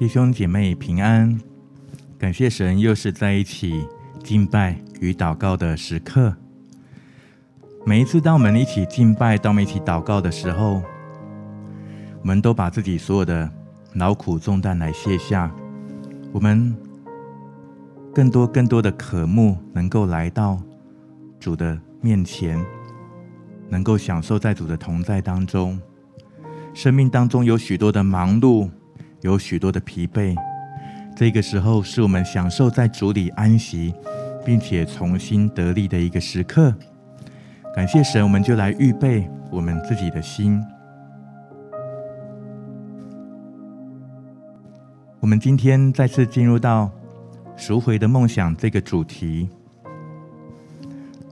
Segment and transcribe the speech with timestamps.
[0.00, 1.38] 弟兄姐妹平安，
[2.20, 3.88] 感谢神，又是在一起
[4.22, 6.36] 敬拜与祷告的时刻。
[7.86, 10.82] 每一次当我们一起敬拜、当我们一起祷告的时候，
[12.20, 13.50] 我们都把自己所有的
[13.94, 15.50] 劳苦重担来卸下，
[16.30, 16.76] 我们
[18.14, 20.60] 更多更多的渴慕能够来到
[21.38, 22.62] 主的面前，
[23.70, 25.80] 能够享受在主的同在当中。
[26.74, 28.68] 生命当中有许多的忙碌。
[29.22, 30.34] 有许多的疲惫，
[31.20, 33.92] 这个时候是我们享受在主里安息，
[34.42, 36.74] 并且重新得力的一个时刻。
[37.76, 40.58] 感谢神，我们就来预备我们自己的心。
[45.20, 46.90] 我们今天再次进入到
[47.54, 49.46] 赎回的梦想这个主题。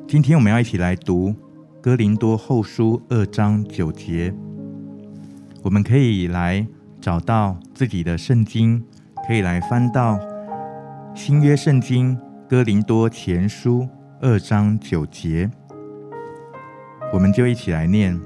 [0.07, 1.35] 今天我们要一起来读
[1.81, 4.35] 哥林多后书二章九节，
[5.63, 6.67] 我们可以来。
[7.01, 8.85] 找到自己的圣经，
[9.29, 10.19] 可以来翻到
[11.15, 13.87] 新约圣经哥林多前书
[14.23, 15.51] 二章九节，
[17.13, 18.19] 我们就一起来念：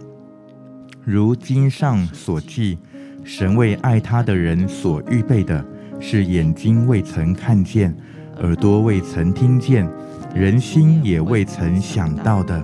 [1.05, 2.78] 如经上所记，
[3.25, 5.64] 神为爱他的人所预备的，
[5.98, 7.92] 是眼睛未曾看见，
[8.39, 9.91] 耳朵未曾听见，
[10.33, 12.62] 人心也未曾想到的。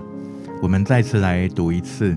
[0.62, 2.16] 我们再次来读一次：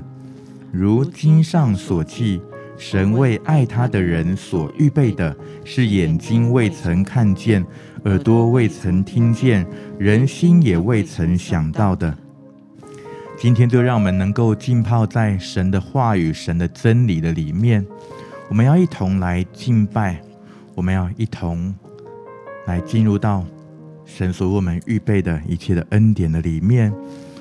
[0.72, 2.40] 如经上所记。
[2.82, 7.64] 神为爱他的人所预备的，是眼睛未曾看见，
[8.06, 9.64] 耳朵未曾听见，
[10.00, 12.18] 人心也未曾想到的。
[13.38, 17.86] 今天就让我们能够浸泡在神的话语、神的真理的里面。
[18.50, 20.20] 我们要一同来敬拜，
[20.74, 21.72] 我们要一同
[22.66, 23.46] 来进入到
[24.06, 26.92] 神所为我们预备的一切的恩典的里面。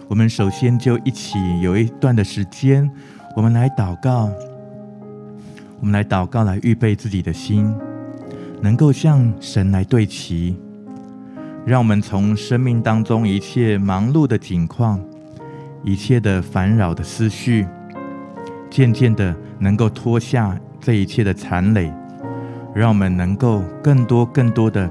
[0.06, 2.90] 我们首先就一起有一段的时间，
[3.34, 4.30] 我们来祷告。
[5.80, 7.74] 我们来祷告，来预备自己的心，
[8.60, 10.54] 能够向神来对齐，
[11.64, 15.00] 让我们从生命当中一切忙碌的景况、
[15.82, 17.66] 一切的烦扰的思绪，
[18.68, 21.90] 渐渐的能够脱下这一切的缠累，
[22.74, 24.88] 让我们能够更多、更多的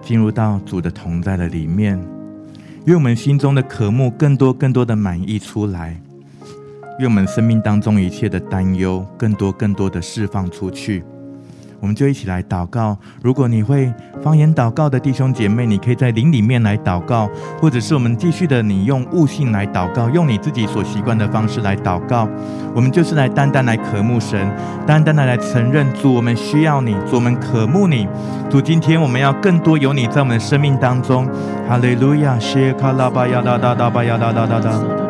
[0.00, 2.02] 进入到主的同在的里面，
[2.86, 6.01] 愿我们心中的渴慕更多、更多的满溢出来。
[6.98, 11.02] 愿我们生命当中一切的担忧，更多更多的释放出去。
[11.80, 12.96] 我们就一起来祷告。
[13.22, 13.92] 如果你会
[14.22, 17.28] 方言祷告的弟兄姐妹，你可以在灵里面来祷告，
[17.60, 22.28] 或者是我们继续的，你用悟性来祷告，用你自己所习惯的方式来祷告。
[22.72, 24.48] 我们就是来单单来渴慕神，
[24.86, 28.06] 单单的来承认主，我们需要你，主，我们渴慕你。
[28.48, 31.28] 主，今天我们要更多有你在我们的生命当中。
[31.68, 35.01] 哈利路亚，谢卡拉巴亚哒哒哒巴呀哒哒哒哒。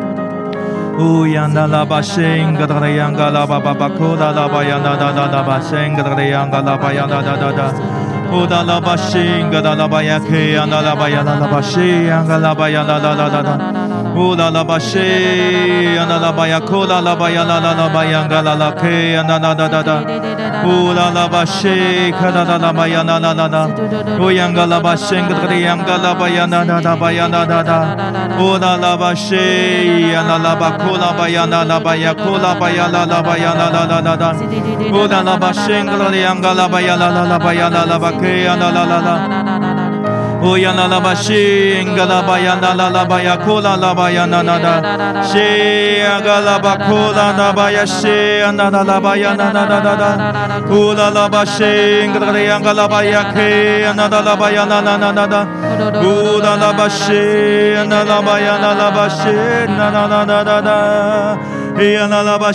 [0.99, 7.73] 乌央那拉巴声，嘎达的央嘎拉巴巴巴库达拉巴央那那那拉巴声，嘎达的央嘎拉巴央那那那那，
[8.31, 10.27] 乌达拉巴声，嘎达拉巴央克
[14.15, 17.97] 央那拉巴央那拉巴声，央嘎
[18.51, 20.05] 拉巴央那那那那那，
[20.65, 21.67] 乌达拉巴声，
[22.13, 22.67] 央
[23.47, 23.53] 那
[24.29, 24.33] 拉
[25.11, 29.47] 巴央库达拉巴央那那拉巴央嘎拉拉克央那那那那那，乌达拉巴
[30.31, 31.51] 声，嘎达拉拉
[33.21, 34.31] 巴央那那那那，
[34.61, 37.25] 乌央嘎拉巴声，嘎达的央嘎拉巴央那那
[37.85, 39.52] 拉巴央那那那，
[40.43, 42.21] 乌达拉巴声，央那拉巴。
[42.21, 44.41] 库拉巴呀那拉巴呀，库拉巴呀那
[48.83, 50.17] 拉巴呀那那那那那，
[50.67, 51.65] 库拉拉巴圣
[52.11, 53.23] 格罗里昂嘎拉巴呀
[53.95, 55.47] 那那拉巴呀那拉巴克呀那那那那，
[56.03, 56.39] 乌
[62.43, 62.51] 呀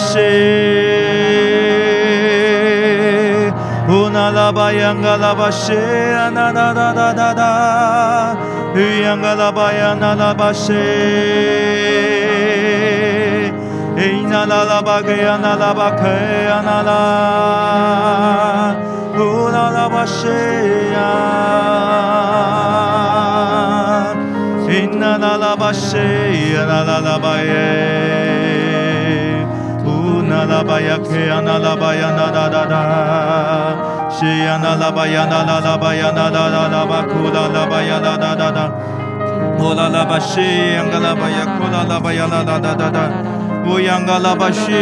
[4.13, 6.75] 那拉巴圣格拉巴呀那那
[15.57, 16.05] 拉巴呀，
[19.17, 21.01] 库拉拉巴呀
[25.01, 25.17] 那
[27.01, 27.17] 那
[30.89, 32.81] ya ke ana la ba ya na da da da
[34.17, 36.81] she ya na la ba ya na la la ba ya na da da da
[36.91, 38.65] ba ku la la ba ya la da da da
[39.69, 42.57] ola la ba she ya la ba ya ku la la ba ya la da
[42.65, 43.38] da da da
[43.69, 44.73] 乌央嘎拉巴西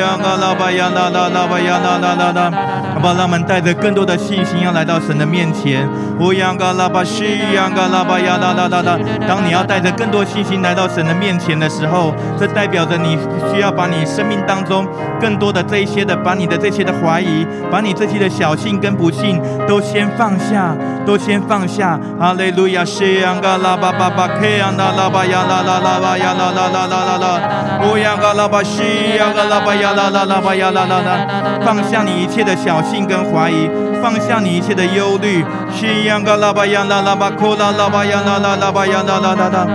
[0.00, 5.88] 央嘎拉巴呀啦啦啦巴呀啦啦啦啦，吧巴我们带着更多的信心要来到神的面前。
[6.18, 13.16] 乌央嘎拉巴西央嘎拉巴呀啦啦啦啦，当你要带着更多信心来到神的面前的时候，这代表着你
[13.52, 14.84] 需要把你生命当中
[15.20, 20.74] 更多的这些的，把你的这些的怀疑，把你这些的小幸跟不幸都先放下。
[21.06, 21.98] 都先放下。
[22.18, 27.40] 哈利路亚，西央嘎拉巴巴巴，克央那拉巴呀啦啦啦巴呀啦啦啦啦啦啦，
[27.84, 28.16] 乌央。
[28.16, 28.82] 嘎拉巴西
[29.16, 31.26] 呀，嘎拉巴呀啦啦啦巴呀啦啦啦，
[31.64, 33.70] 放下你一切的小信跟怀疑，
[34.02, 35.44] 放下你一切的忧虑。
[35.70, 39.66] 西呀，嘎拉巴呀啦啦巴，库拉拉巴呀啦啦啦巴呀啦啦啦啦。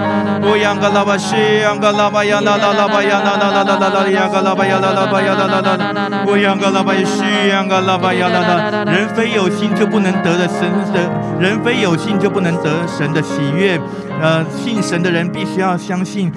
[0.44, 6.26] 乌呀，嘎拉巴西呀，嘎拉巴呀啦啦啦巴呀啦啦啦啦啦啦呀，嘎拉巴呀啦啦巴呀啦啦啦啦。
[6.26, 8.84] 乌呀，嘎拉巴西呀，嘎拉巴呀啦啦。
[8.92, 11.00] 人非有信就不能得的神的，
[11.40, 13.80] 人非有信就不能得神的喜悦。
[14.22, 16.32] 呃，信神的人必须要相信，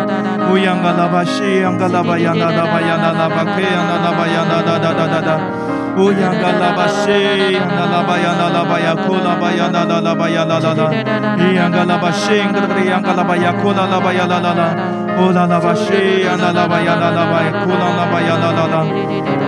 [0.52, 5.36] Uyangalabashi angalabayana da bayana da bakeyana da bayana da da da da da.
[5.92, 10.88] Uyangalabashe, Nalabaya, Nalabaya, Kulabaya, Nalabaya, Lala,
[11.36, 12.48] Yangalabashe,
[12.88, 14.72] Yangalabaya, Kula, Labaya, Lala,
[15.20, 18.80] Ula Labashe, Nalabaya, Nalabaya, Kula, Labaya, Lala,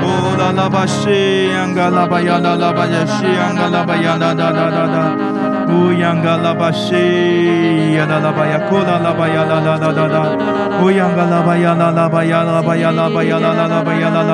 [0.05, 5.44] Ula Labashe, Yangalabaya, Nalabaya, She, Yangalabaya, Nada, Nada, Nada.
[5.75, 6.95] 乌央嘎拉巴西
[7.95, 10.19] 呀啦啦巴呀库啦啦巴呀啦啦啦啦啦，
[10.81, 14.33] 乌央嘎拉巴呀啦啦巴呀啦巴呀啦巴呀啦啦巴呀啦啦，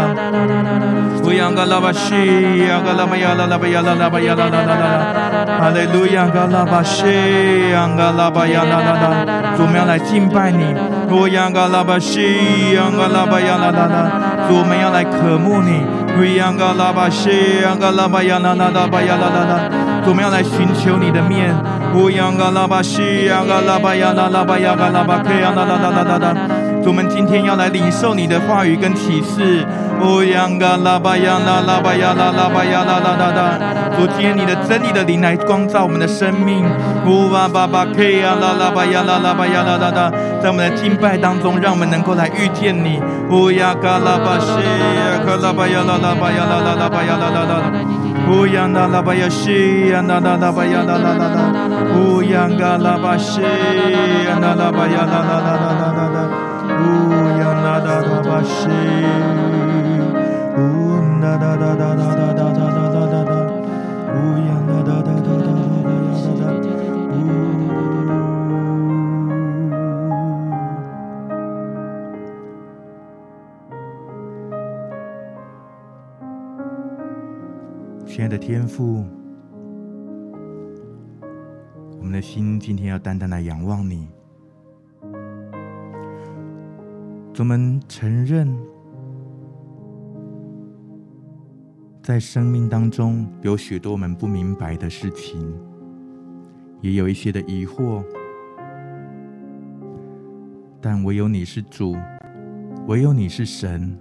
[1.24, 6.04] 乌央嘎拉巴西呀嘎拉巴呀啦啦巴呀啦啦巴呀啦啦啦啦，哈利路
[6.34, 10.74] 嘎拉巴西呀嘎拉巴呀啦啦啦，主我们要敬拜你，
[11.10, 13.96] 乌央嘎拉巴西呀嘎拉巴呀啦啦啦，
[14.48, 15.80] 主我们要来渴慕你，
[16.18, 19.89] 乌央嘎拉巴西呀嘎拉巴呀啦啦啦巴呀啦啦啦。
[20.06, 21.54] 我们要来寻求你的面，
[21.94, 26.34] 乌央嘎拉巴西呀嘎拉巴呀啦拉巴呀嘎拉巴克呀啦啦啦啦啦啦。
[26.84, 29.64] 我们今天要来领受你的话语跟启示，
[30.02, 33.58] 乌央嘎拉巴呀啦拉巴呀啦拉巴呀啦啦啦啦。
[33.94, 36.64] 主，今天你的真理的灵来光照我们的生命，
[37.06, 40.10] 乌巴巴巴克呀啦啦巴呀啦啦巴呀啦啦啦。
[40.42, 42.98] 在我们的敬拜当中，让我们能够来遇见你，
[43.30, 47.99] 乌央嘎拉巴西呀嘎拉巴呀啦啦巴呀啦啦啦巴呀啦啦啦。
[48.30, 51.44] Uyanda la bayashi anda la la bayanda la la la
[51.98, 53.42] Uyanga la bashi
[54.32, 56.24] anda la bayanda la la la la la
[56.86, 57.74] Uyanda
[58.06, 58.82] la bashi
[60.56, 62.19] Unda da da da da
[78.20, 79.02] 亲爱的天父，
[81.98, 84.10] 我们的心今天要单单来仰望你。
[87.38, 88.54] 我们承认，
[92.02, 95.58] 在生命当中有许多我们不明白的事情，
[96.82, 98.04] 也有一些的疑惑，
[100.78, 101.96] 但唯有你是主，
[102.86, 103.98] 唯有你是神。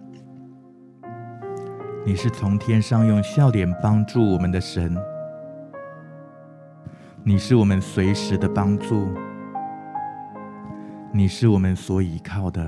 [2.05, 4.97] 你是从天上用笑脸帮助我们的神，
[7.23, 9.09] 你是我们随时的帮助，
[11.11, 12.67] 你是我们所依靠的。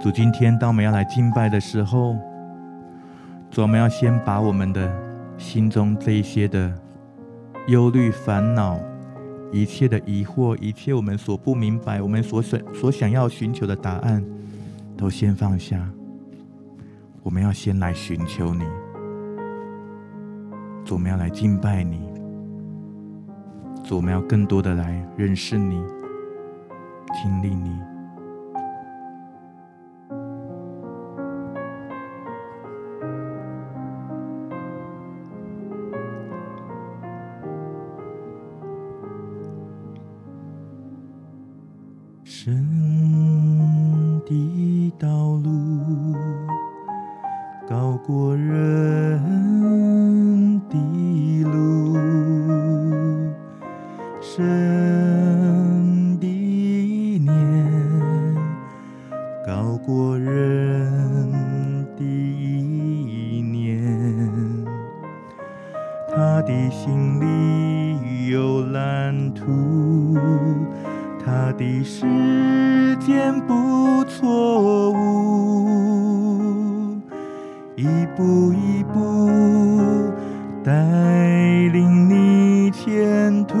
[0.00, 2.16] 主，今天当我们要来敬拜的时候，
[3.50, 4.90] 主，我们要先把我们的
[5.36, 6.72] 心中这一些的
[7.68, 8.80] 忧虑、烦恼、
[9.52, 14.24] 一切的疑惑、一切我们所不明白、我们所想所想要寻求的答案，
[14.96, 15.86] 都先放下。
[17.26, 18.62] 我们要先来寻求你，
[20.92, 22.08] 我们要来敬拜你，
[23.90, 25.84] 我们要更多的来认识你、
[27.12, 27.95] 经历你。
[77.86, 80.12] 一步一步
[80.64, 80.72] 带
[81.72, 83.54] 领你前途。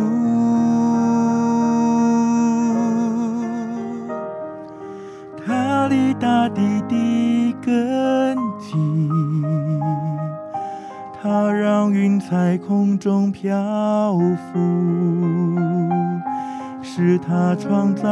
[6.18, 8.74] 大地的根基，
[11.20, 14.58] 他让云彩空中漂浮，
[16.82, 18.02] 是他创造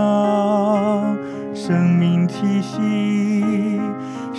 [1.55, 2.79] 生命气息，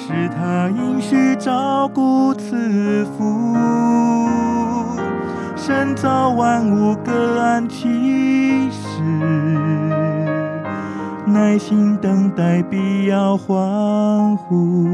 [0.08, 3.56] 是他应许照顾赐福，
[5.56, 9.02] 神造万物各安其事。
[11.26, 14.86] 耐心等待，必要欢呼。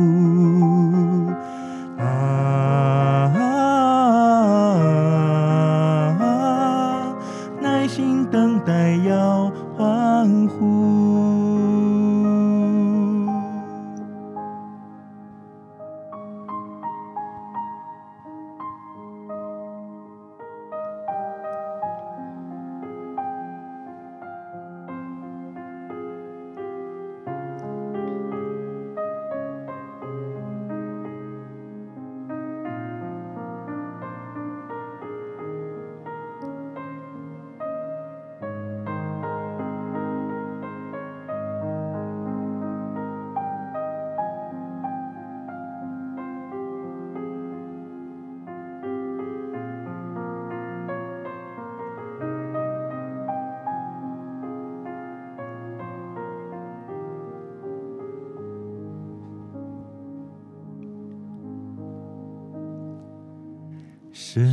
[64.14, 64.44] 神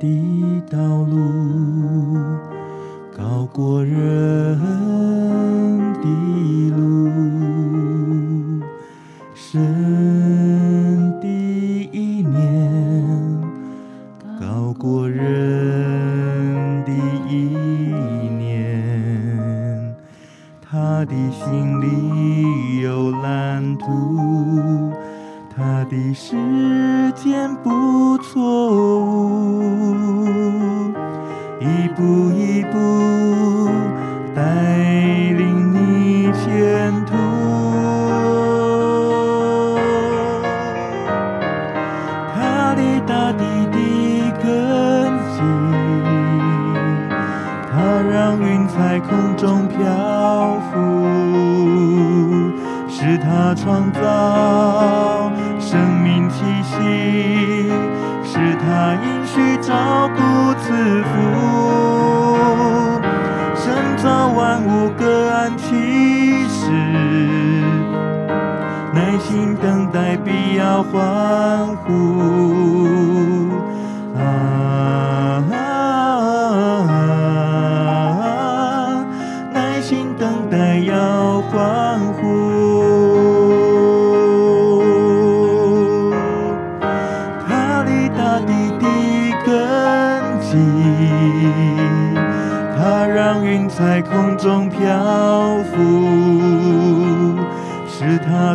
[0.00, 1.71] 的道路。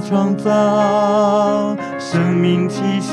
[0.08, 3.12] 创造生命气息，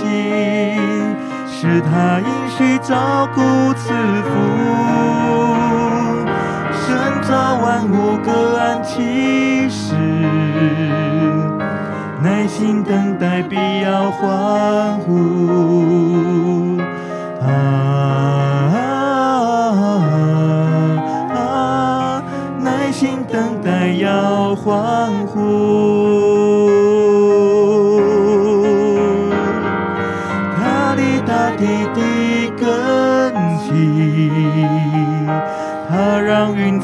[1.51, 3.41] 是他应许照顾
[3.75, 4.31] 赐福，
[6.73, 6.87] 神
[7.23, 9.97] 造万物各安其时，
[12.23, 16.79] 耐心等待必要欢呼。
[17.43, 17.83] 啊。
[23.99, 25.39] 要欢呼，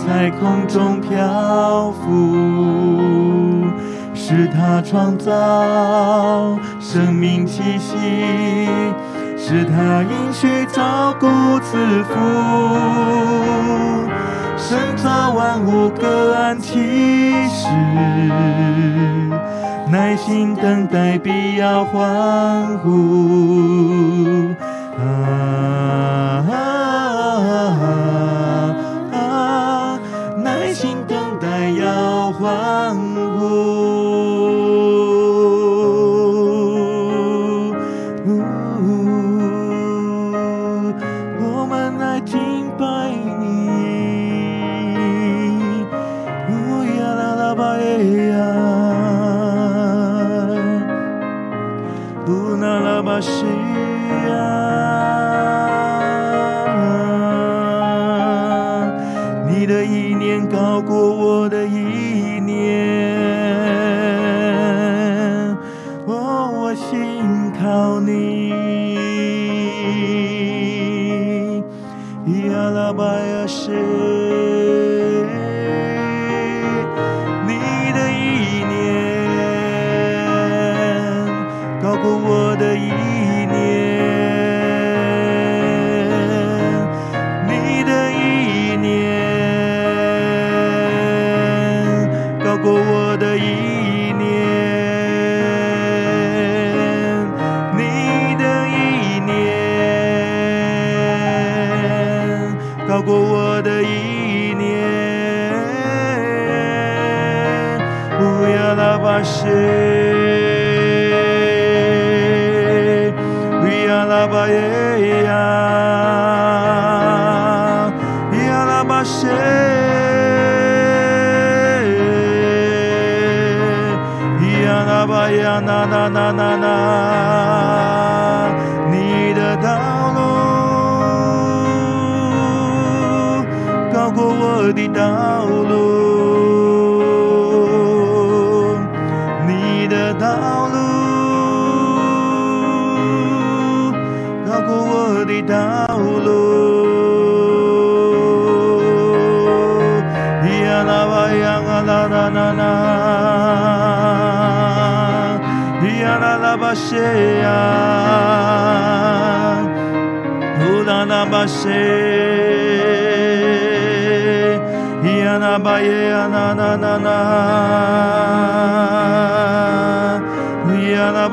[0.07, 3.66] 在空中漂浮，
[4.14, 7.97] 是他创造生命气息，
[9.37, 11.26] 是他应许照顾
[11.61, 12.11] 赐福。
[14.57, 16.78] 神造万物各安其
[17.49, 17.69] 时，
[19.90, 24.54] 耐心等待必要欢呼。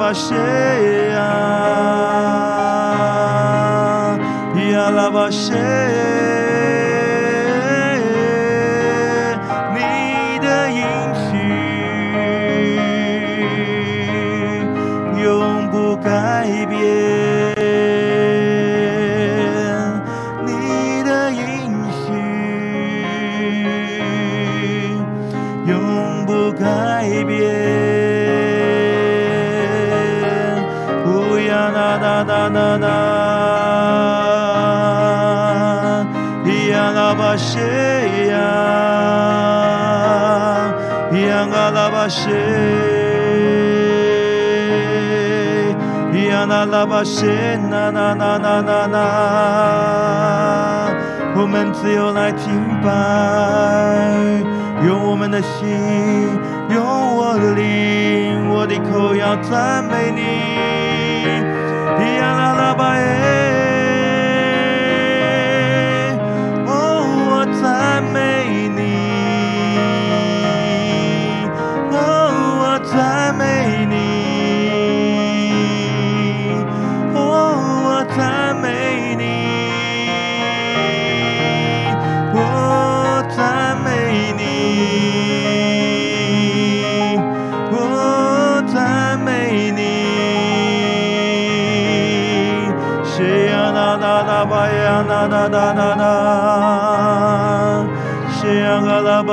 [0.08, 1.28] lua cheia
[4.56, 5.67] e a lava cheia.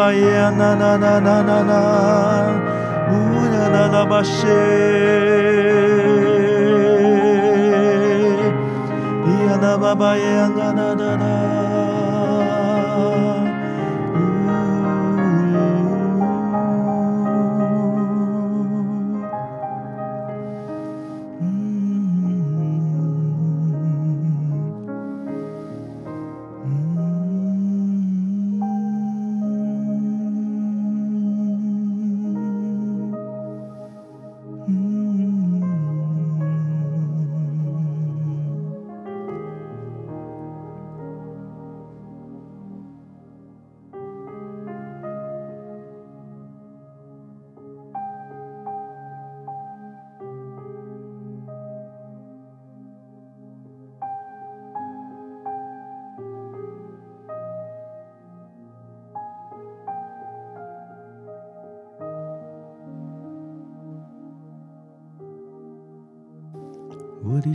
[0.04, 1.80] ba ya na na na na na.
[3.08, 4.04] Na na na
[10.56, 11.63] na na na na.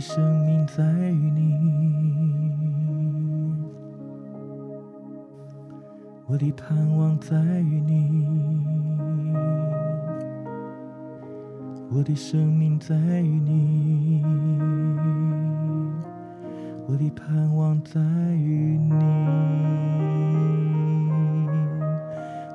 [0.00, 1.60] 生命在于你。
[6.26, 8.26] 我的盼望在于你。
[11.92, 14.24] 我的生命在于你。
[16.86, 18.94] 我的盼望在于你。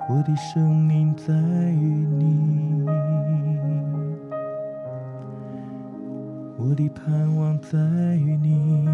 [0.09, 3.24] 我的生命在于你。
[6.57, 7.77] 我的盼望在
[8.15, 8.87] 于你。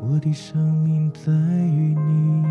[0.00, 2.44] 我的生命在于你，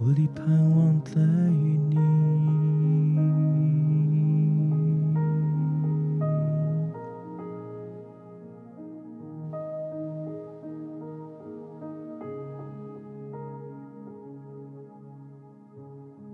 [0.00, 1.98] 我的盼望在于你。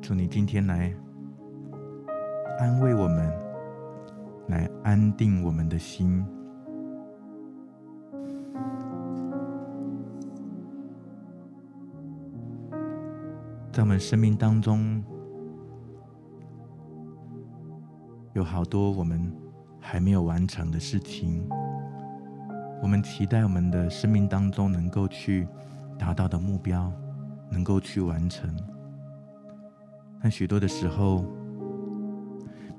[0.01, 0.92] 祝你今天来
[4.94, 6.24] 安定我们的心。
[13.72, 15.02] 在我们生命当中，
[18.35, 19.33] 有好多我们
[19.80, 21.44] 还没有完成的事情，
[22.80, 25.48] 我们期待我们的生命当中能够去
[25.98, 26.92] 达到的目标，
[27.50, 28.48] 能够去完成。
[30.22, 31.24] 但许多的时候，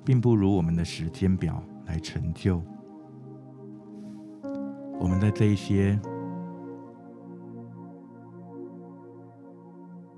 [0.06, 2.62] 并不如我们的时间表来成就。
[5.00, 6.00] 我们在这一些。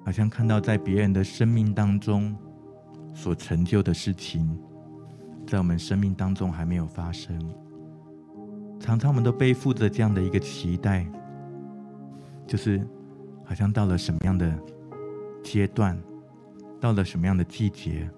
[0.05, 2.33] 好像看到在别人的生命当中
[3.13, 4.57] 所成就的事情，
[5.45, 7.37] 在我们生命当中还没有发生。
[8.79, 11.05] 常常我们都背负着这样的一个期待，
[12.45, 12.87] 就是
[13.43, 14.57] 好像到了什么样的
[15.43, 16.01] 阶段，
[16.79, 18.09] 到了什么样的季节，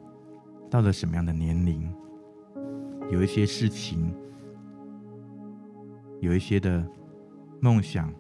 [0.69, 1.91] 到了什么样的年龄，
[3.09, 4.13] 有一些事情，
[6.19, 6.85] 有一些的
[7.59, 8.11] 梦想，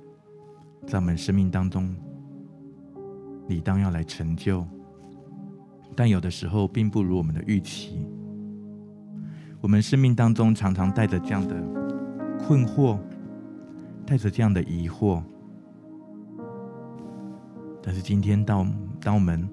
[0.85, 1.95] 在我们生命当中。
[3.47, 4.63] 理当要来成就，
[5.95, 8.07] 但有的时候并不如我们的预期。
[9.59, 11.55] 我们生命当中常常带着这样的
[12.37, 12.99] 困惑，
[14.05, 15.23] 带着这样的疑惑。
[17.81, 18.63] 但是今天到
[19.01, 19.49] 当我们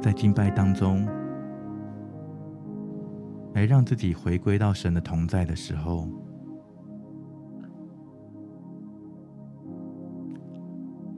[0.00, 1.04] 在敬拜当中，
[3.54, 6.06] 来让自己回归到神的同在的时候，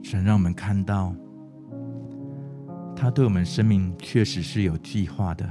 [0.01, 1.13] 神让我们看到。
[2.99, 5.47] 他对我们生命确实是有计划的。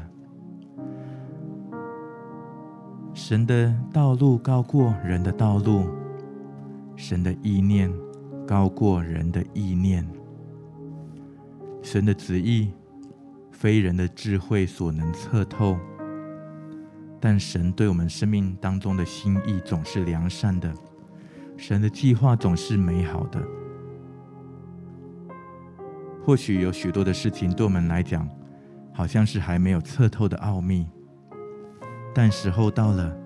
[3.14, 5.88] 神的道路高过人的道路，
[6.96, 7.88] 神的意念
[8.44, 10.04] 高过人的意念，
[11.82, 12.72] 神的旨意
[13.52, 15.78] 非人的智慧所能测透。
[17.20, 20.72] 但神对我们生命当中的心意总是良善的，
[21.56, 23.42] 神的计划总是美好的。
[26.24, 28.28] 或许有许多的事情对我们来讲，
[28.92, 30.86] 好像是还没有测透的奥秘，
[32.14, 33.16] 但时候到了，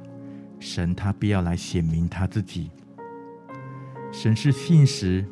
[0.59, 2.71] 神他必要来显明他自己。
[4.13, 5.25] 神是信实、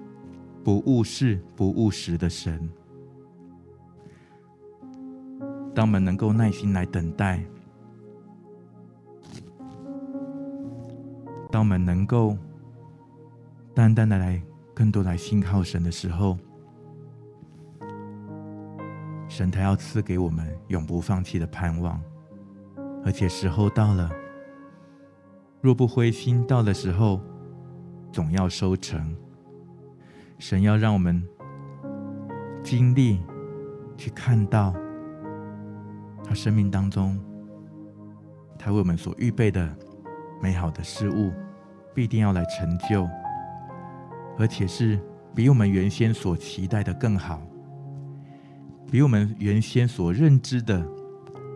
[0.64, 2.68] 不误事、不误时的神。
[5.74, 7.44] 当我们能够耐心来等待，
[11.50, 12.36] 当我们能够
[13.74, 14.42] 单单的来
[14.74, 16.38] 更多来信靠神的时候，
[19.28, 22.00] 神他要赐给我们永不放弃的盼望，
[23.04, 24.10] 而且时候到了，
[25.60, 27.20] 若不灰心，到的时候
[28.12, 29.16] 总要收成。
[30.38, 31.26] 神要让我们
[32.62, 33.20] 经历，
[33.96, 34.72] 去看到
[36.22, 37.18] 他生命当中，
[38.58, 39.76] 他为我们所预备的
[40.40, 41.32] 美好的事物，
[41.94, 43.08] 必定要来成就，
[44.38, 45.00] 而且是
[45.34, 47.42] 比我们原先所期待的更好。
[48.90, 50.82] 比我们原先所认知的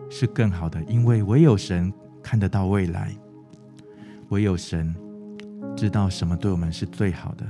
[0.09, 1.91] 是更好的，因为唯有神
[2.21, 3.11] 看得到未来，
[4.29, 4.93] 唯有神
[5.75, 7.45] 知道什么对我们是最好的。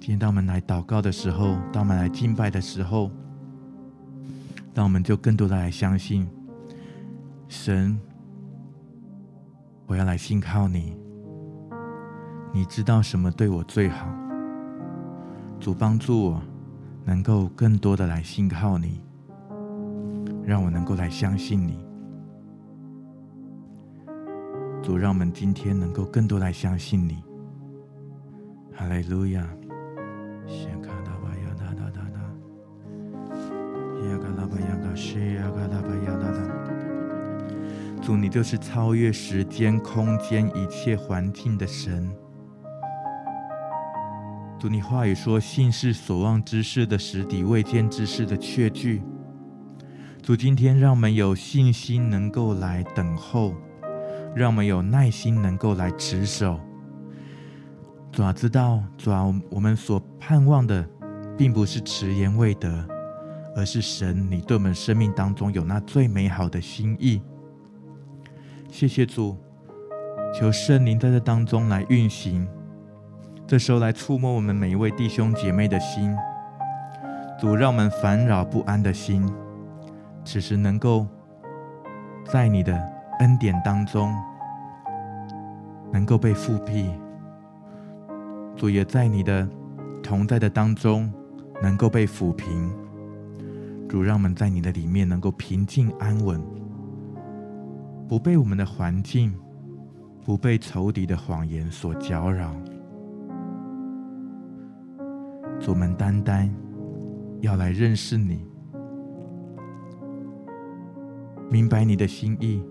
[0.00, 3.10] 今天当我们来祷告的时候，当我们来敬拜的时候，
[4.72, 6.26] 当我们就更多的来相信
[7.48, 8.00] 神，
[9.92, 10.96] 我要来信靠你，
[12.50, 14.08] 你知道什么对我最好，
[15.60, 16.42] 主帮助我。
[17.04, 19.02] 能够更多的来信靠你，
[20.46, 21.84] 让我能够来相信你。
[24.82, 27.22] 主，让我们今天能够更多来相信你。
[28.72, 29.46] 哈利路亚！
[38.02, 42.10] 主，你就是超越时间、空间一切环境的神。
[44.58, 49.02] 主，你话语说，信是所望之事的实底，未见之事的确据。
[50.20, 53.54] 主，今天让我们有信心能够来等候，
[54.34, 56.58] 让我们有耐心能够来持守。
[58.10, 60.84] 主啊，知道主啊，我们所盼望的，
[61.38, 62.84] 并不是迟延未得，
[63.54, 67.22] 而是神你对我们生命当中有那最美好的心意。
[68.72, 69.36] 谢谢主，
[70.32, 72.48] 求圣灵在这当中来运行，
[73.46, 76.16] 这时候来触摸我们每一位弟兄姐妹的心。
[77.38, 79.30] 主，让我们烦扰不安的心，
[80.24, 81.06] 此时能够
[82.24, 82.74] 在你的
[83.18, 84.10] 恩典当中，
[85.92, 86.90] 能够被覆庇。
[88.56, 89.46] 主也在你的
[90.02, 91.12] 同在的当中，
[91.60, 92.72] 能够被抚平。
[93.86, 96.42] 主让我们在你的里面能够平静安稳，
[98.08, 99.34] 不被我们的环境，
[100.24, 102.54] 不被仇敌的谎言所搅扰。
[105.60, 106.52] 主们单单
[107.40, 108.44] 要来认识你，
[111.50, 112.62] 明白你的心意，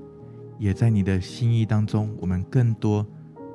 [0.60, 3.06] 也在你的心意当中，我们更多。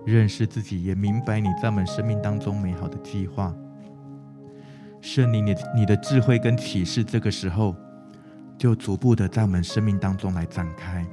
[0.05, 3.53] 认识自己，也明白你在我们生命当中美好的计划。
[5.01, 7.75] 圣灵，你你的智慧跟启示，这个时候
[8.57, 11.05] 就逐步的在我们生命当中来展开。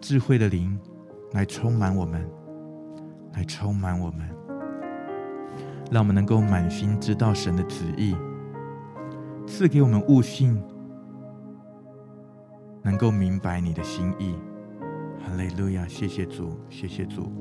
[0.00, 0.78] 智慧的灵
[1.32, 2.24] 来充满我们，
[3.34, 4.28] 来充满我们，
[5.90, 8.16] 让我们能够满心知道神的旨意，
[9.46, 10.62] 赐给我们悟性，
[12.82, 14.36] 能够明白你的心意。
[15.18, 15.88] 哈利路亚！
[15.88, 17.32] 谢谢主，谢谢主。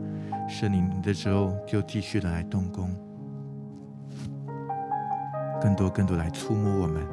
[0.50, 2.90] 圣灵的时候，就继续的来动工，
[5.62, 7.06] 更多更多来触摸我们，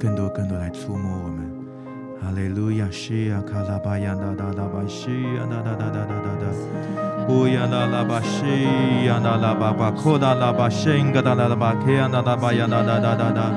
[0.00, 1.57] 更多更多来触摸我们。
[2.20, 2.88] 哈利路亚！
[2.90, 6.44] 西呀卡拉巴呀哒哒哒巴西呀哒哒哒哒哒哒哒，
[7.28, 8.64] 乌呀啦啦巴西
[9.06, 13.52] 呀哒啦巴巴，库达啦巴西呀哒啦巴，克呀哒啦巴呀哒哒哒哒哒。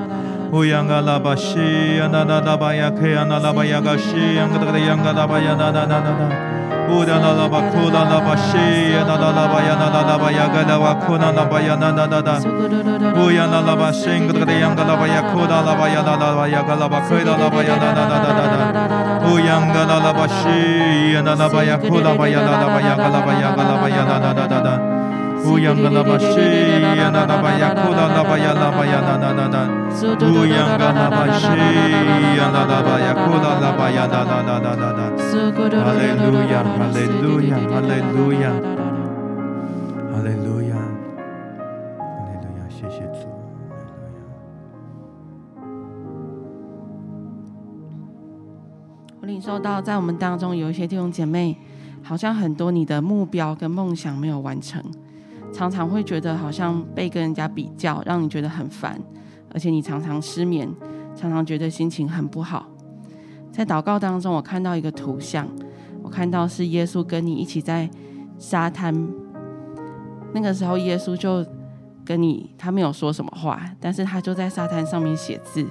[0.52, 3.40] 乌央嘎拉巴西呀那那那巴呀克呀那
[6.88, 8.58] 那巴呀嘎西
[8.92, 12.40] 呀那那央嘎拉巴呀那那那那那，
[13.12, 25.01] 乌呀那那巴库那那巴西呀那那那巴呀那那那巴呀嘎拉瓦库那那巴呀那那那那，乌呀那那巴西呀那那央嘎拉巴呀库那那巴呀那那巴呀嘎拉巴克那那巴呀那那那那那，乌央嘎拉拉巴西
[25.60, 26.38] 呀那那巴呀库
[26.82, 29.58] 那巴呀那那巴呀嘎拉巴呀嘎拉巴呀那那那那那。
[30.22, 38.46] 乌央嘎拉巴西呀那那巴呀库那那巴呀那巴呀那那那那，乌央嘎拉巴西呀那那巴呀库那那巴呀那那那那那那，哈利路亚，哈利路亚，哈利路亚，
[40.12, 40.76] 哈利路亚。
[49.22, 51.56] 我领受到，在我们当中有一些弟兄姐妹，
[52.02, 54.84] 好像很多你的目标跟梦想没有完成。
[55.54, 59.00] 常常会觉得好像被跟人家比较，让你觉得很烦，
[59.54, 60.68] 而且你常常失眠，
[61.16, 62.68] 常常觉得心情很不好。
[63.52, 65.48] 在祷告当中，我看到一个图像，
[66.02, 67.90] 我看到是耶稣跟你一起在
[68.40, 68.96] 沙滩。
[70.34, 71.46] 那个时候，耶稣就
[72.06, 75.68] 跟你，他没有说什么话，但是他就在沙滩上面写字。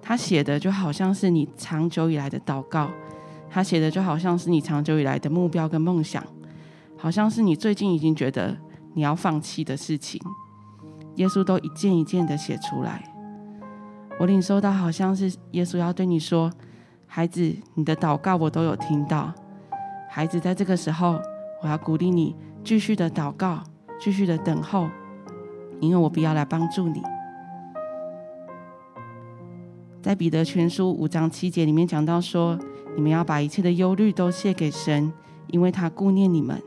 [0.00, 2.88] 他写的就好像是你长久以来的祷告，
[3.50, 6.24] 他写的就好像是你长久以来的目标跟梦想，
[6.96, 8.56] 好像是你最近已经觉得。
[8.96, 10.18] 你要放弃的事情，
[11.16, 13.04] 耶稣都一件一件的写出来。
[14.18, 16.50] 我领受到，好像是耶稣要对你说
[17.06, 19.34] ：“孩子，你的祷告我都有听到。
[20.08, 21.20] 孩子，在这个时候，
[21.62, 23.62] 我要鼓励你继续的祷告，
[24.00, 24.88] 继续的等候，
[25.78, 27.02] 因为我必要来帮助你。”
[30.00, 32.58] 在彼得全书五章七节里面讲到说
[32.96, 35.12] ：“你们要把一切的忧虑都卸给神，
[35.48, 36.58] 因为他顾念你们。”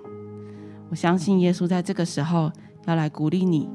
[0.89, 2.51] 我相信耶稣在这个时候
[2.87, 3.69] 要来鼓励你，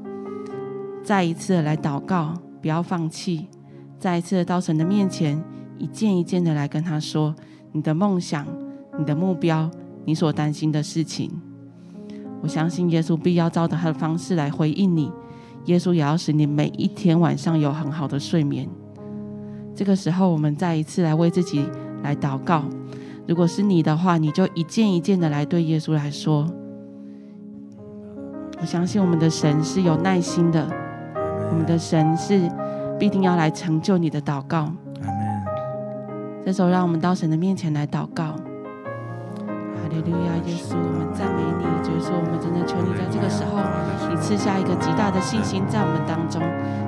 [1.03, 3.47] 再一次的来祷告，不要放弃，
[3.97, 5.41] 再一次到神的面前，
[5.77, 7.33] 一件一件的来跟他说
[7.71, 8.45] 你的梦想、
[8.99, 9.71] 你的目标、
[10.03, 11.31] 你所担心的事情。
[12.41, 15.09] 我相信耶稣必要照着他的方式来回应你，
[15.65, 18.67] 耶稣也要使你每一天晚上有很好的睡眠。
[19.73, 21.65] 这个时候，我们再一次来为自己
[22.03, 22.65] 来祷告。
[23.25, 26.45] 如果是你的话，你就一件一件的来对耶稣来说。
[28.59, 30.67] 我相信我们的神是有耐心的，
[31.49, 32.49] 我们的神是
[32.97, 34.71] 必定要来成就你的祷告。
[36.43, 38.23] 这时候，让我们到神的面前来祷告。
[38.25, 43.59] 哈利路亚，耶稣，我们赞美你，就是说，我们真的求你在这个时候，
[44.09, 46.41] 你赐下一个极大的信心在我们当中，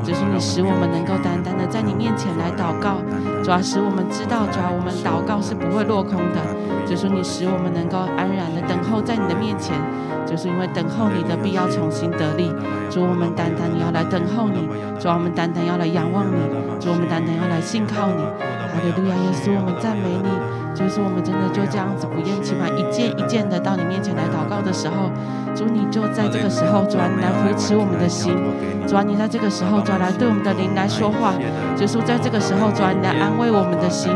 [0.03, 3.01] 就是你使我们能够单单的在你面前来祷告。
[3.47, 6.43] 主要使我们知道，主要我们祷告是不会落空的。
[6.86, 9.71] 就是你使我们能够安然的等候在你的面前，
[10.27, 12.51] 就是因为等候你的必要重新得力。
[12.91, 14.67] 主，我们单单要来等候你，
[14.99, 16.36] 主，我们单单要来仰望你，
[16.75, 18.19] 主，我们单单要来信靠你。
[18.19, 20.57] 哈利路亚，耶稣，我们赞美你。
[20.77, 25.09] 就是我们真的就这样子不厌其烦，一件一件的到你面前来祷告的时候，
[25.55, 28.31] 主你就在这个时候，主啊，你来扶持我们的心，
[28.85, 31.33] 主啊，你在这个时候，主啊，来对我们的灵来说话，
[31.75, 34.13] 就是在这个时候，主啊，你来安慰我们的心，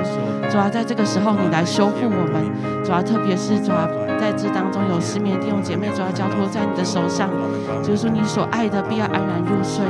[0.52, 2.46] 主啊，在这个时候，你来修复我们，
[2.86, 3.90] 主啊，特别是主啊，
[4.22, 7.28] 在这当中有失眠弟兄姐妹，主啊，交托在你的手上，
[7.82, 9.82] 就是说你所爱的必要安然入睡，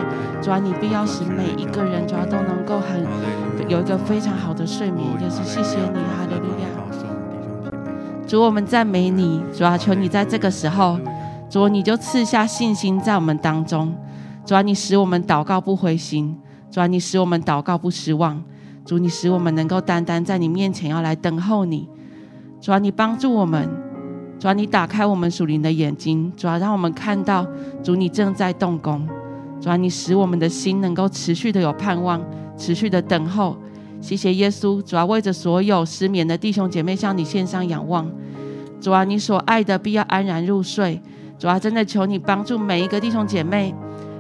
[0.41, 3.03] 主啊，你必要使每一个人，主啊，都能够很
[3.67, 6.60] 有一个非常好的睡眠，也是谢谢你，哈利路亚。
[8.31, 10.97] 主，我们赞美你，主啊，求你在这个时候，
[11.49, 13.93] 主，你就赐下信心在我们当中，
[14.45, 16.39] 主啊，你使我们祷告不灰心，
[16.71, 18.41] 主啊，你使我们祷告不失望，
[18.85, 21.89] 主，你使我们能够单单在你面前要来等候你，
[22.61, 23.67] 主啊，你帮助我们，
[24.39, 27.45] 主啊，你打开我们属灵的眼睛，主啊，让我们看到，
[27.83, 29.05] 主你正在动工，
[29.59, 32.23] 主啊，你使我们的心能够持续的有盼望，
[32.55, 33.57] 持续的等候。
[33.99, 38.09] 谢谢耶稣，主啊，为着所有失眠的弟兄姐妹向你献上仰望。
[38.81, 40.99] 主啊，你所爱的必要安然入睡。
[41.37, 43.73] 主啊，真的求你帮助每一个弟兄姐妹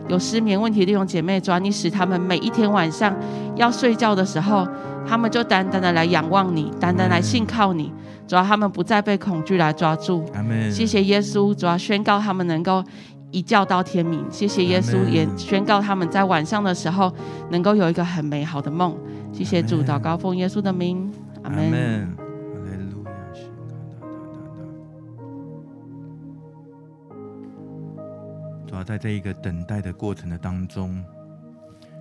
[0.07, 1.41] 有失眠问题的弟兄姐妹。
[1.41, 3.15] 主啊，你使他们每一天晚上
[3.55, 4.67] 要睡觉的时候，
[5.05, 7.91] 他们就单单的来仰望你，单单来信靠你。
[8.27, 10.23] 主啊，他们不再被恐惧来抓住。
[10.71, 12.83] 谢谢耶稣，主啊，宣告他们能够
[13.31, 14.23] 一觉到天明。
[14.29, 17.11] 谢谢耶稣，也宣告他们在晚上的时候
[17.49, 18.95] 能够有一个很美好的梦。
[19.33, 21.11] 谢谢主，祷告奉耶稣的名，
[21.43, 22.20] 阿门。
[28.81, 31.05] 主要在这一个等待的过程的当中，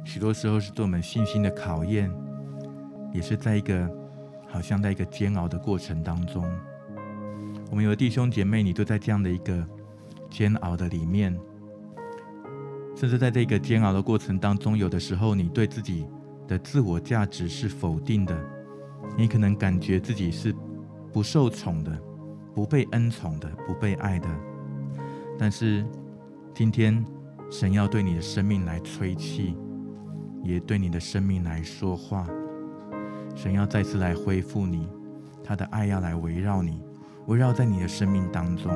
[0.02, 2.10] 许多时候是对我们信心的考验，
[3.12, 3.86] 也是在一个
[4.48, 6.42] 好像在一个煎熬的过程当中。
[7.70, 9.62] 我们有的弟兄姐妹，你都在这样的一个
[10.30, 11.38] 煎熬的里面，
[12.96, 16.06] 甚至在这个煎熬的过程当中，有的时候你对自己。
[16.48, 18.36] 的自我价值是否定的，
[19.16, 20.52] 你可能感觉自己是
[21.12, 21.96] 不受宠的、
[22.52, 24.28] 不被恩宠的、不被爱的。
[25.38, 25.86] 但是
[26.60, 27.02] 今天
[27.50, 29.56] 神要对你的生命来吹气，
[30.44, 32.26] 也对你的生命来说话。
[33.34, 34.86] 神要再次来恢复你，
[35.42, 36.82] 他的爱要来围绕你，
[37.28, 38.70] 围绕在你的生命当中。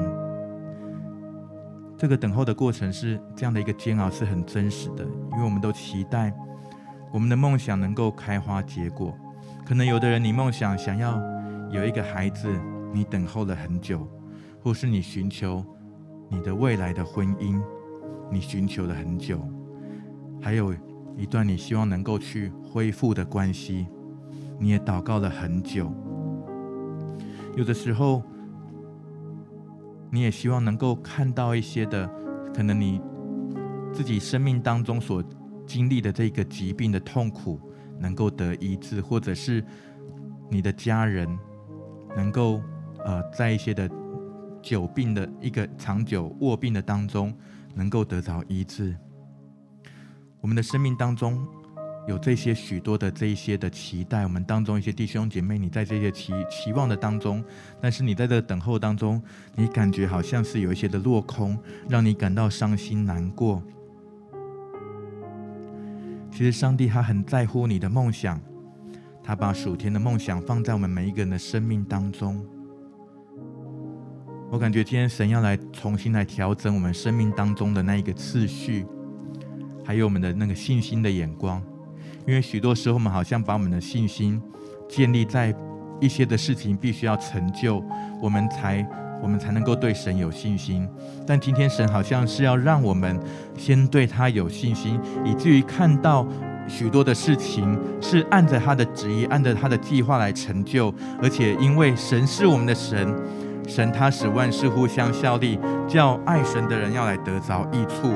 [1.99, 6.35] 这个等候的过程是这样的一个煎熬，是很真实的，因为我们都期待。
[7.13, 9.15] 我们的梦想能够开花结果，
[9.63, 11.21] 可能有的人，你梦想想要
[11.71, 12.49] 有一个孩子，
[12.95, 14.09] 你等候了很久，
[14.63, 15.63] 或是你寻求
[16.35, 17.63] 你的未来的婚姻，
[18.29, 19.41] 你寻求了很久，
[20.43, 20.75] 还有
[21.17, 23.87] 一段你希望能够去恢复的关系，
[24.59, 25.93] 你也祷告了很久。
[27.57, 28.21] 有的时候，
[30.11, 32.11] 你也希望能够看到一些的，
[32.53, 33.01] 可能你
[33.93, 35.23] 自己生命当中所。
[35.67, 37.59] 经历的这个疾病的痛苦
[37.99, 39.65] 能够得医治，或者是
[40.51, 41.27] 你的家人
[42.15, 42.61] 能够
[43.03, 43.89] 呃在一些的
[44.65, 47.37] 久病的一个长久卧病的当中
[47.75, 48.97] 能够得着医治。
[50.41, 51.47] 我们的生命当中
[52.09, 57.45] 有这些许多的这一些的期待，我们当中一些弟兄姐妹，你在这些期期望的当中，
[57.81, 59.23] 但是你在这等候当中，
[59.55, 63.63] 你感觉好像是有一些的落空，让你感到伤心难过。
[66.31, 68.41] 其实上帝他很在乎你的梦想，
[69.23, 72.45] 他把属天的梦想放在我们每一个人的生命当中。
[74.55, 78.87] 我感觉今天神要来重新来调整我们生命当中的那一个次序，
[79.85, 81.61] 还有我们的那个信心的眼光，
[82.25, 84.41] 因为许多时候我们好像把我们的信心
[84.89, 85.53] 建立在
[86.01, 87.85] 一些的事情必须要成就，
[88.23, 88.89] 我们才。
[89.23, 90.87] 我们才能够对神有信心，
[91.27, 93.19] 但今天神好像是要让我们
[93.57, 96.29] 先对他有信心，以至于看到
[96.69, 103.09] 许多的事情是按着他的旨意、按着他的计划来成就，而且因为神是我们的神，
[103.67, 105.59] 神他使万事互相效力，
[105.89, 108.13] 叫爱神的人要来得着益处。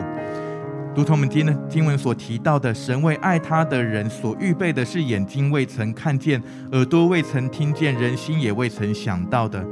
[0.94, 6.42] 如同我们今天的经文所提到的，神为爱他的人所预备的是眼睛未曾看见、
[6.72, 9.64] 耳朵未曾听见、人心也未曾想到的。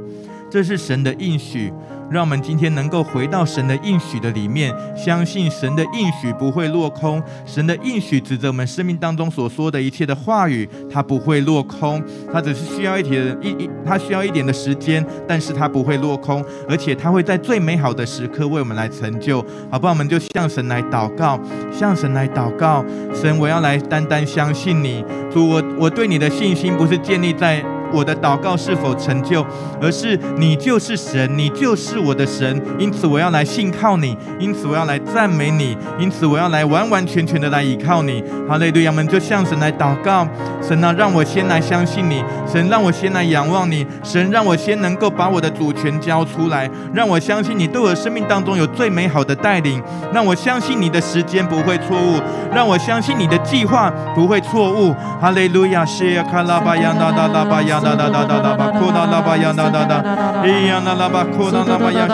[0.49, 1.71] 这是神的应许。
[2.09, 7.21] 让我们今天能够回到神的应许的里面，相信神的应许不会落空。
[7.45, 12.01] 神的应许指着我们生命当中所说的一切的话语，它不会落空。
[12.31, 19.45] 它只是需要一点一一，它需要一点的时间，但是它不会落空，而且它会在最美好的时刻为我们来成就。
[19.69, 19.91] 好不好？
[19.91, 21.37] 我们就向神来祷告，
[21.73, 22.85] 向神来祷告。
[23.13, 25.03] 神，我要来单单相信你。
[25.29, 27.61] 主，我我对你的信心不是建立在。
[27.93, 29.45] 我的祷告是否成就，
[29.81, 38.23] 而是你就是神，你就是我的神，因此我要来信靠你，因此我要来赞美你，因此我要来完完全全的来依靠你。
[38.47, 38.91] 哈利路亚！
[38.91, 40.27] 们就向神来祷告，
[40.61, 49.83] 神啊，让我先来相信你，神让我先来仰望你，神让我先能够把我的主权交出来，让我相信你对我生命当中有最美好的带领，
[50.13, 52.19] 让我相信你的时间不会错误，
[52.51, 54.95] 让我相信你的计划不会错误。
[55.21, 55.85] 哈利路亚！
[55.85, 57.76] 谢亚卡拉巴亚达达拉巴亚。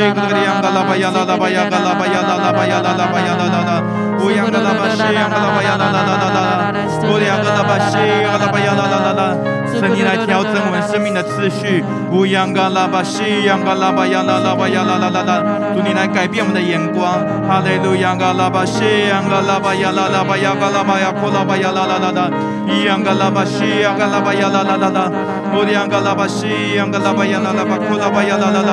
[2.83, 3.83] 哒哒哒，
[4.21, 6.73] 乌呀个拉巴西，个里呀个拉巴呀个拉巴呀哒哒哒，
[7.03, 8.43] 咿呀个拉巴西，呀个拉巴。
[8.49, 11.85] 巴巴克神，你来调整我们生命的次序。
[12.11, 15.43] 乌央嘎拉巴西央嘎拉巴呀啦啦巴呀啦啦啦啦，
[15.75, 17.19] 主你来改变我们的眼光。
[17.49, 22.31] 哈利路亚嘎拉巴西央嘎拉巴呀啦啦巴央嘎拉巴呀库拉巴呀啦啦啦啦，
[22.69, 25.11] 伊央嘎拉巴西央嘎拉巴呀啦啦啦啦，
[25.57, 28.73] 乌央嘎拉巴西央嘎拉巴呀啦啦巴库拉巴呀啦啦啦，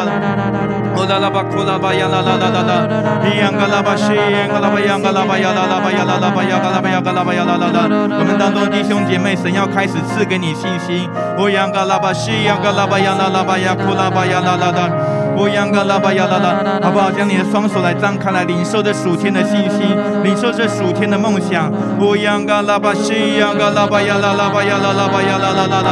[0.96, 2.74] 乌拉拉巴库拉巴呀啦啦啦啦啦，
[3.24, 7.88] 伊央嘎拉巴西央嘎拉巴呀嘎拉巴呀啦啦巴呀啦啦巴呀嘎拉巴呀嘎拉巴呀啦啦啦，
[8.20, 10.89] 我们当中弟兄姐妹，神要开始赐给你信心。
[11.38, 14.90] 我仰个喇叭西，仰个喇叭呀啦喇叭呀哭喇叭呀啦啦啦，
[15.38, 17.12] 我仰个喇叭呀啦啦，好不好？
[17.12, 21.72] 将你的双手来张开来，领受这属天的信心，领受这属天的梦想。
[22.00, 25.90] 我仰个喇叭西，仰个喇叭呀啦喇叭呀啦喇叭呀啦啦啦啦，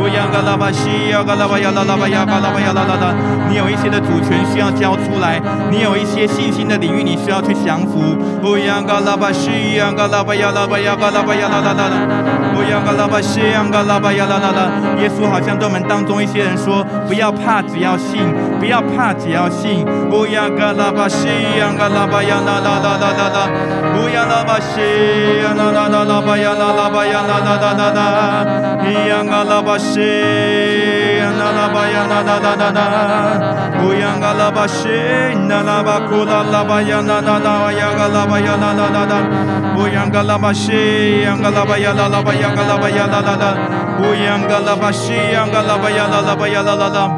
[0.00, 3.14] 我仰个喇叭西，仰个喇叭呀啦喇叭呀嘎喇叭呀啦啦啦。
[3.48, 5.40] 你有一些的主权需要交出来，
[5.70, 8.00] 你有一些信心的领域你需要去降服。
[8.42, 11.94] 我仰个喇叭西，仰个喇叭呀喇叭呀嘎喇叭呀啦啦啦，
[12.42, 14.34] 我仰个喇叭西，仰个喇叭呀啦。
[15.00, 18.20] 耶稣好像对我们当中一些人说：“不要怕，只要信；
[18.60, 19.84] 不要怕，只要信。”
[20.14, 21.26] 不要嘎拉巴西，
[21.58, 23.50] 央嘎拉巴呀啦啦啦啦啦啦，
[23.94, 24.80] 不要拉巴西，
[25.42, 29.98] 央啦啦啦啦巴呀啦啦巴呀啦啦啦啦啦，啦啦巴呀啦啦啦啦啦，乌央嘎拉巴西，
[35.48, 39.14] 啦啦巴库啦啦巴呀啦啦啦呀嘎拉巴呀啦啦啦啦，
[39.76, 43.54] 乌央嘎拉巴西，央嘎拉巴呀啦啦巴呀嘎拉巴呀啦啦啦。
[44.00, 47.10] 乌央嘎拉巴西，央嘎拉巴呀啦啦巴呀啦啦啦，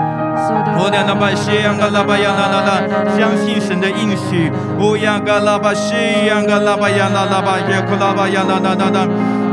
[0.79, 2.71] 乌央嘎拉巴西，央嘎拉巴呀啦啦啦，
[3.17, 4.51] 相信神的应许。
[4.79, 5.95] 乌央嘎拉巴西，
[6.27, 9.07] 央嘎拉巴呀啦啦巴呀库拉巴呀啦啦啦啦，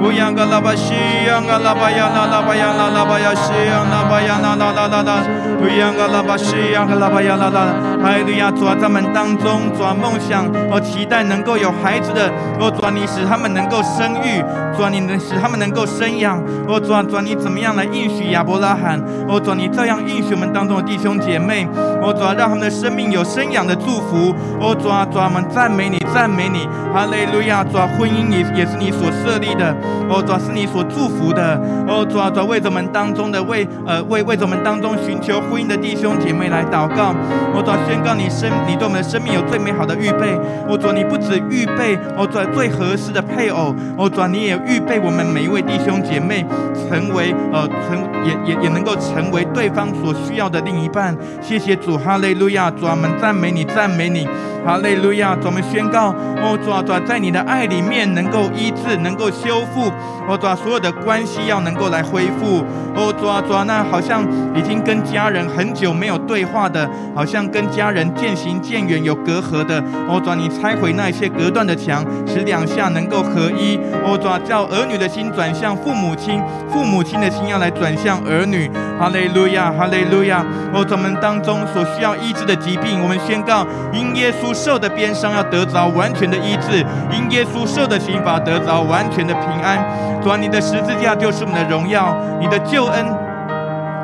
[0.04, 0.94] 乌央嘎拉巴西，
[1.26, 5.24] 央嘎拉巴呀啦啦巴呀啦啦巴呀西，央拉巴呀啦啦啦啦啦，
[5.62, 7.74] 乌央嘎拉巴西，央嘎拉巴呀啦啦。
[8.04, 8.52] 哈利路亚！
[8.52, 12.28] 主啊，在们当中，主啊，梦想和期待能够有孩子的，
[12.60, 14.44] 哦，主啊，你使他们能够生育，
[14.76, 19.00] 主啊，你能使他们能够生养，哦，主啊，主啊，你怎么样来应许亚伯拉罕？
[19.28, 21.68] 哦，主啊，你这样应许我们当中的弟兄姐妹，
[22.02, 27.64] 哦，主啊，让他们的生命有生养的祝福，哦，主啊，主啊，我们赞美你，赞美你，哈利路亚！
[27.64, 29.76] 主啊，婚姻也也是你所设立的，
[30.10, 37.14] 哦，主啊，是你所祝福的，哦，主啊，主啊，为着我们当中的为呃为为着我们当中寻求婚姻的弟兄姐妹来祷告，
[37.54, 37.78] 哦，主啊。
[37.86, 40.40] 宣告你生，你对我们的生命有最美好的预备。
[40.70, 43.76] 我主，你不止预备，我主最合适的配偶。
[43.98, 51.16] 我主，你也预备我们每一位弟兄姐妹，成为呃成也也也能够成为对方所需要的另一半。
[51.42, 52.72] 谢谢主，哈利路亚！
[52.72, 54.28] 主，我们赞美你，赞美你，
[54.66, 55.36] 哈利路亚！
[55.36, 56.10] 主，我们宣告，
[56.42, 59.92] 哦主啊主啊，在你的爱里面能够医治，能够修复。
[60.26, 62.64] 哦，主啊，所有的关系要能够来恢复。
[62.96, 64.24] 哦，主啊，主啊，那好像
[64.56, 69.84] 已经跟家人很久没有对话的，好像跟家人渐行渐远有隔阂的。
[70.08, 73.78] 哦，主啊，你拆毁那些隔断的墙，使两下能够合一。
[74.06, 76.40] 哦，主啊，叫儿女的心转向父母亲，
[76.70, 78.70] 父母亲的心要来转向儿女。
[79.00, 80.46] 哈利路亚，哈利路亚。
[80.72, 89.84] 哦，我们当中所需要医治的疾病，我们宣告因耶稣受的鞭伤要得着完全的医治，因耶稣受的刑罚得着完全的平安。
[90.22, 93.04] 主啊，你的十字架就是我们的荣耀，你的救恩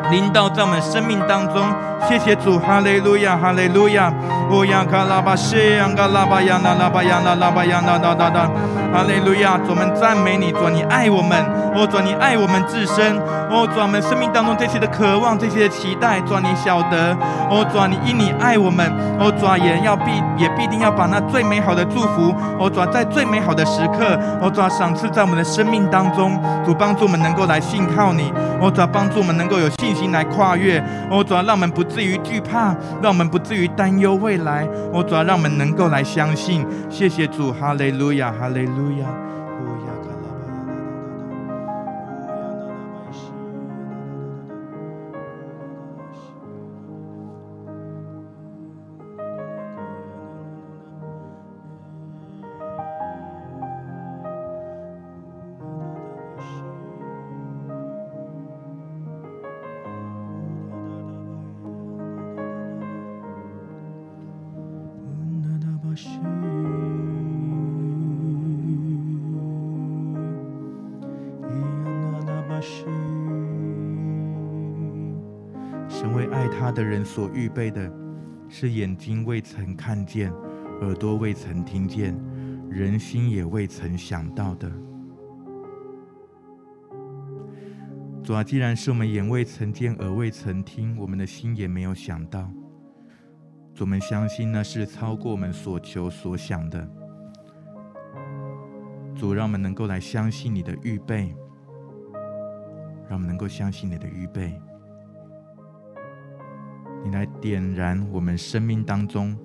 [0.10, 1.62] 临到在我们生命当中。
[2.10, 4.12] 谢谢主，哈利路亚，哈利路亚。
[4.52, 8.50] 哦呀，卡拉巴西，昂卡拉巴亚那拉巴亚那拉巴亚那哒哒哒。
[8.92, 11.38] 哈利路亚，主我们赞美你，主你爱我们，
[11.76, 13.16] 哦主你爱我们至深，
[13.48, 17.16] 哦主我们生命当中这些的渴望，这些的期待，主你晓得，
[17.52, 32.74] 哦主你因你爱我们，哦主也要必也必定要把那最美好的祝福，哦主在最美好的时刻，哦主赏赐在我们的生命当中，主帮助我们能够来信靠你，哦主帮助我们能够有信心来跨越，哦主让我们不至于惧怕，
[33.04, 39.06] 让我们不至于担忧未来，我主要让我们能够来相信，谢谢主，哈利路亚，哈利路亚。
[77.20, 77.92] 所预备的，
[78.48, 80.32] 是眼睛未曾看见，
[80.80, 82.18] 耳朵未曾听见，
[82.70, 84.72] 人心也未曾想到的。
[88.24, 92.50] 主啊，既然是我们眼未曾见，耳未曾听，我们的心也没有想到。
[93.76, 96.90] 主，我们相信那是超过我们所求所想的。
[99.14, 101.36] 主，让我们能够来相信你的预备，
[103.10, 104.58] 让我们能够相信你的预备。
[107.04, 109.36] 你来点燃我们生命当中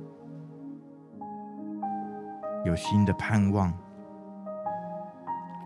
[2.64, 3.72] 有新的盼望，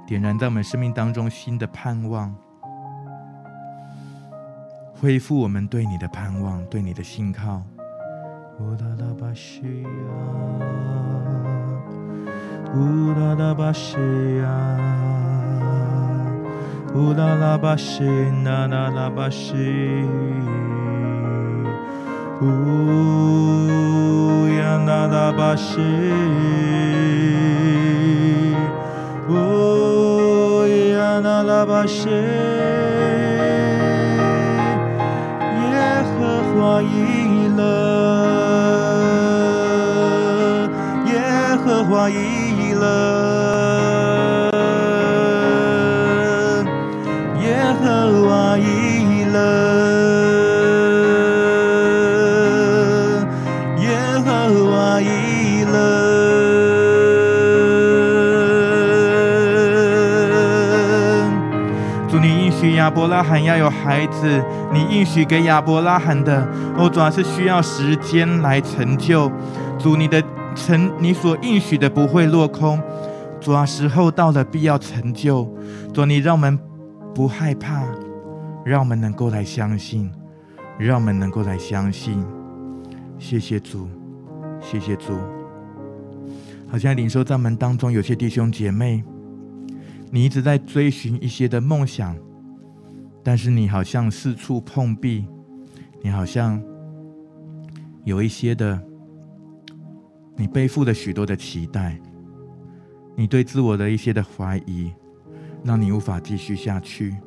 [0.07, 2.34] 点燃在我们生命当中新的盼望，
[4.95, 7.62] 恢复我们对你的盼望，对你的信靠。
[8.61, 9.89] 乌拉拉巴西呀，
[12.74, 13.97] 乌拉拉巴西
[14.39, 14.76] 呀，
[16.95, 18.05] 乌拉拉巴西，
[18.43, 19.55] 那那拉巴西。
[22.41, 22.47] 乌
[24.47, 25.80] 呀那拉巴西，
[29.28, 30.64] 乌
[30.95, 32.14] 呀那拉巴西，耶
[36.14, 37.61] 和华以勒，
[41.07, 41.18] 耶
[41.64, 42.86] 和华以勒，
[47.43, 47.84] 耶和
[48.22, 49.88] 华以勒。
[62.89, 69.30] 亚伯拉罕要有孩子，你应许给亚伯拉罕的，哦，主要是需要时间来成就。
[69.78, 70.24] 主，你的
[70.55, 72.80] 成，你所应许的不会落空。
[73.43, 75.55] 主啊，时候到了，必要成就。
[75.93, 76.59] 主，你让我们
[77.14, 77.82] 不害怕，
[78.64, 80.11] 让我们能够来相信，
[80.78, 82.24] 让我们能够来相信。
[83.18, 83.86] 谢谢主，
[84.62, 85.12] 谢谢主。
[86.70, 89.05] 好像领受在门当中有些弟兄姐妹，
[90.11, 92.16] 你一直在追寻一些的梦想。
[93.29, 95.29] 但是你好像四处碰壁，
[96.01, 96.59] 你好像
[98.05, 98.83] 有一些的，
[100.35, 102.01] 你背负了许多的期待，
[103.14, 104.91] 你对自我的一些的怀疑，
[105.62, 107.18] 让你无法继续下去。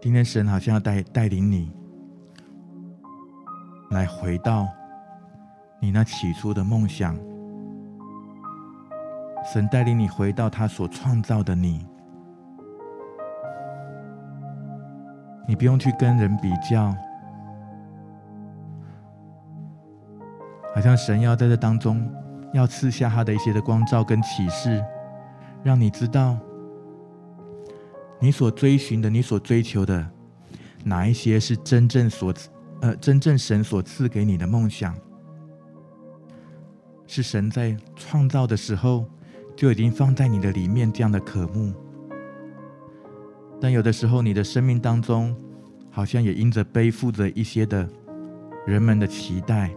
[0.00, 1.70] 今天神好像要带带领你，
[3.90, 4.66] 来回到
[5.78, 7.14] 你那起初的梦想，
[9.52, 11.84] 神带领你回到他所创造的你。
[15.46, 16.94] 你不用去跟人比较，
[20.74, 22.10] 好像神要在这当中
[22.52, 24.84] 要赐下他的一些的光照跟启示，
[25.62, 26.36] 让你知道
[28.18, 30.06] 你所追寻的、你所追求的
[30.84, 32.34] 哪一些是真正所
[32.80, 34.94] 呃真正神所赐给你的梦想，
[37.06, 39.06] 是神在创造的时候
[39.56, 41.72] 就已经放在你的里面这样的渴慕。
[43.60, 45.34] 但有的时候，你的生命当中，
[45.90, 47.88] 好像也因着背负着一些的
[48.66, 49.70] 人们的期待，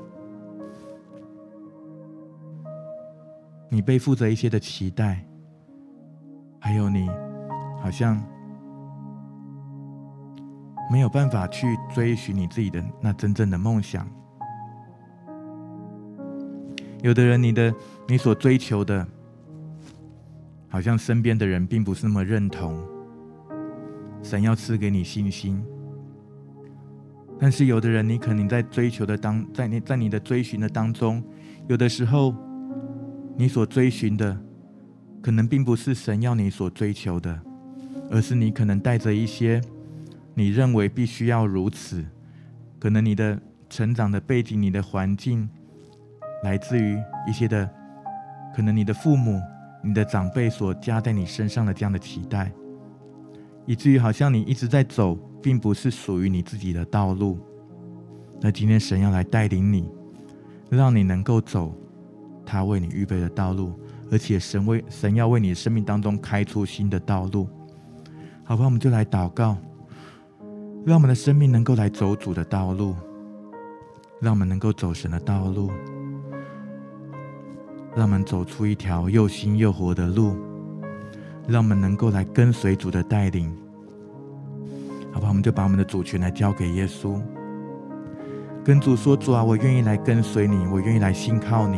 [3.69, 5.25] 你背负着一些的期待，
[6.59, 7.09] 还有你
[7.81, 8.21] 好像
[10.91, 14.07] 没有办法去追寻你自己的那真正的梦想。
[17.01, 17.73] 有的人，你的
[18.07, 19.07] 你所追求的，
[20.67, 22.77] 好像身边的人并不是那么认同。
[24.21, 25.63] 神要赐给你信心。
[27.39, 31.23] 但是有的人，你可能在追求的当，在你在你的追寻的当中，
[31.67, 32.35] 有的时候，
[33.37, 34.37] 你所追寻的，
[35.21, 37.39] 可能并不是神要你所追求的，
[38.11, 39.61] 而是你可能带着一些
[40.33, 42.05] 你认为必须要如此，
[42.77, 43.39] 可能你的
[43.69, 45.49] 成长的背景、你的环境，
[46.43, 47.69] 来自于一些的，
[48.53, 49.39] 可能你的父母、
[49.81, 52.51] 你的长辈所加在你身上的这样的期待，
[53.69, 55.17] 以至于好像你一直在走。
[55.41, 57.39] 并不是属于你自己的道路。
[58.41, 59.89] 那今天神要来带领你，
[60.69, 61.73] 让你能够走
[62.45, 63.71] 他为你预备的道路，
[64.11, 67.47] 而且神为神要为你生命当中开出新的道路。
[68.43, 69.55] 好吧，我们就来祷告，
[70.85, 72.93] 让我们的生命能够来走主的道路，
[74.19, 75.71] 让我们能够走神的道路，
[77.95, 80.35] 让我们走出一条又新又活的路，
[81.47, 83.55] 让我们能够来跟随主的带领。
[85.19, 87.19] 好吧，我们就把我们的主权来交给耶稣，
[88.63, 91.77] 跟主说：“主啊，我愿意来跟随你，我愿意来信靠你。”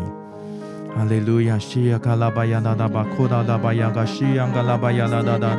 [0.95, 1.57] 哈利路亚！
[1.57, 5.57] 西呀卡拉巴呀拉拉巴，库达拉巴呀嘎西呀嘎拉巴呀拉拉拉，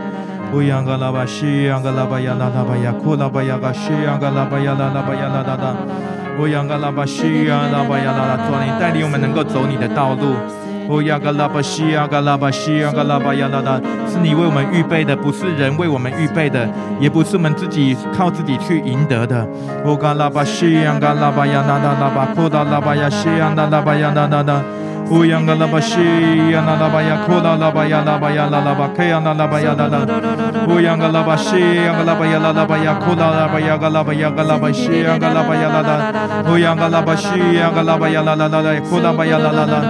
[0.55, 5.77] 乌呀嘎拉巴西呀嘎拉巴呀拉拉巴呀库拉巴呀嘎西呀嘎拉巴呀拉拉巴呀拉拉拉，
[6.39, 10.37] 乌呀嘎拉巴西呀拉巴呀拉拉，主啊，你带领我们能够走你的道路。
[10.93, 16.69] 哦呀嘎拉巴西呀嘎拉巴西呀嘎拉巴呀拉拉，是你为我们预备的，不是人为我们预备的，
[17.01, 19.49] 也不是我们自己靠自己去赢得的。
[19.87, 24.61] 哦嘎拉巴西呀嘎拉巴呀拉拉拉巴，库达拉巴呀西呀拉拉巴呀拉拉拉。
[25.13, 26.01] 乌央嘎拉巴西
[26.51, 29.99] 呀那拉巴呀库拉拉巴呀拉巴呀拉拉巴克呀那拉巴呀拉拉。
[30.67, 36.51] 乌央嘎拉巴西呀嘎拉巴呀拉拉巴呀库拉拉巴呀嘎拉巴呀嘎拉巴西呀嘎拉巴呀拉拉。
[36.51, 39.83] 乌央嘎拉巴西呀嘎拉巴呀拉拉拉拉库拉巴呀拉拉拉。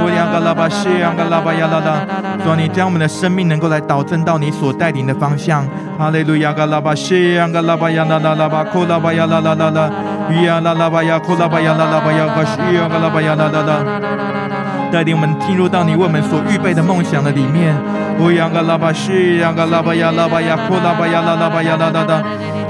[0.00, 2.06] 乌央嘎拉巴西呀嘎拉巴呀拉拉。
[2.44, 5.66] 主，你将我们的生命能够来导正到你所带领的方向。
[5.98, 9.90] 哈利路亚嘎拉巴西呀嘎拉巴呀拉拉拉巴库拉巴呀拉拉拉拉。
[10.30, 14.47] 乌央拉拉巴呀库拉巴呀拉拉巴呀嘎西呀嘎拉巴呀拉拉拉。
[14.90, 17.74] 带领我们进入到你为我们所预备的梦想的里面。
[18.20, 22.22] 乌央嘎拉巴西，央嘎拉巴呀拉巴呀，库拉巴呀拉拉巴呀拉拉拉。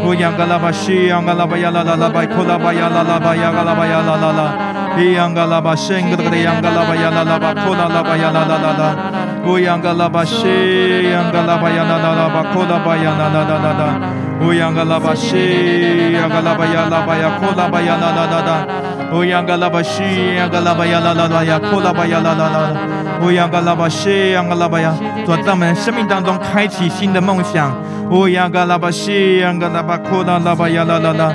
[0.05, 4.53] 乌央嘎拉巴西，央嘎拉巴呀拉拉拉巴，库拉巴呀拉拉巴呀嘎拉巴呀拉拉拉。
[4.99, 8.97] 伊央嘎拉巴西，格德格的央嘎拉巴呀拉拉巴，库拉拉巴呀拉拉拉拉。
[9.47, 13.83] 乌央嘎拉巴西，央嘎拉巴呀拉拉拉巴，库拉巴呀拉拉拉拉拉。
[14.45, 18.88] 乌央嘎拉巴西，央嘎拉巴呀拉巴呀，库拉巴呀拉拉拉拉。
[19.13, 20.03] 乌央嘎拉巴西，
[20.37, 22.77] 央嘎拉巴呀啦啦啦呀，库拉巴呀啦啦啦啦。
[23.23, 24.95] 乌央嘎拉巴西，央嘎拉巴呀，
[25.25, 27.75] 主在我们生命当中开启新的梦想。
[28.11, 31.33] 乌央嘎拉巴西，央嘎拉巴库拉拉巴呀啦啦啦。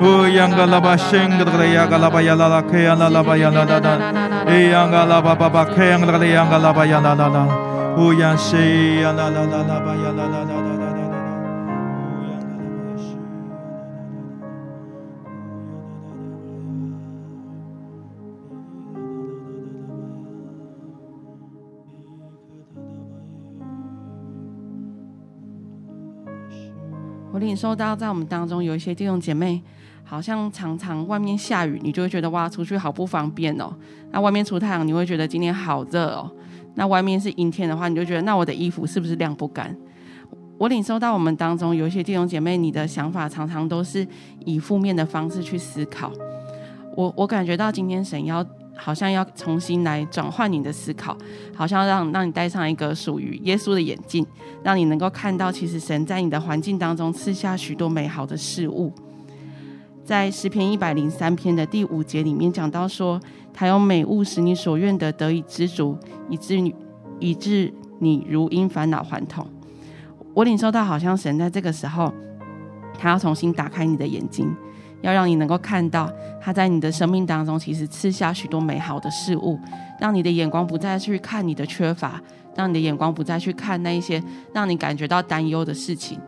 [0.00, 3.98] 乌央嘎拉巴西，格德格的呀嘎拉巴呀啦啦，克呀啦啦巴呀啦啦啦。
[4.46, 7.46] 乌央嘎拉巴巴巴，克呀格德格的呀嘎拉巴呀啦啦啦。
[7.98, 10.69] 乌央西呀啦啦啦啦巴呀啦啦啦。
[27.40, 29.60] 领受到，在我们当中有一些弟兄姐妹，
[30.04, 33.74] 好像常常外面下雨，你就会觉得哇，出去好不方便哦。
[34.12, 36.30] 那外面出太阳，你会觉得今天好热哦。
[36.74, 39.76] 那外面是阴天的话，你就觉得那我的衣服是不是晾不干？
[40.58, 44.06] 我领受到我们当中有一些弟兄姐妹，你的想法常常都是
[44.44, 46.12] 以负面的方式去思考。
[46.94, 48.46] 我我感觉到今天神要。
[48.82, 51.16] 好像要重新来转换你的思考，
[51.54, 54.26] 好像让让你戴上一个属于耶稣的眼镜，
[54.62, 58.90] 让你能够看到，其实神在你的环境当中赐下许多美好的事物。
[60.02, 63.20] 在诗篇一百零三篇的第五节里面讲到说，
[63.52, 65.96] 他用美物使你所愿的得以知足，
[66.28, 66.74] 以致你
[67.20, 69.46] 以致你如因烦恼还童。
[70.34, 72.12] 我领受到，好像神在这个时候，
[72.98, 74.52] 他要重新打开你的眼睛。
[75.02, 79.58] 要让你能够看到他在你的生命当中，其实赐下许多美好的事物，
[79.98, 82.20] 让你的眼光不再去看你的缺乏，
[82.54, 84.22] 让你的眼光不再去看那一些
[84.52, 86.18] 让你感觉到担忧的事情，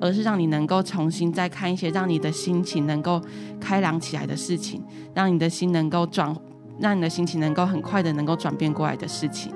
[0.00, 3.20] 而是让你能够重新再看一些让你的心情能够
[3.60, 4.82] 开朗起来的事情，
[5.14, 6.34] 让你的心能够转，
[6.78, 9.52] 让你的心情能够很快的能够转变过来的事情。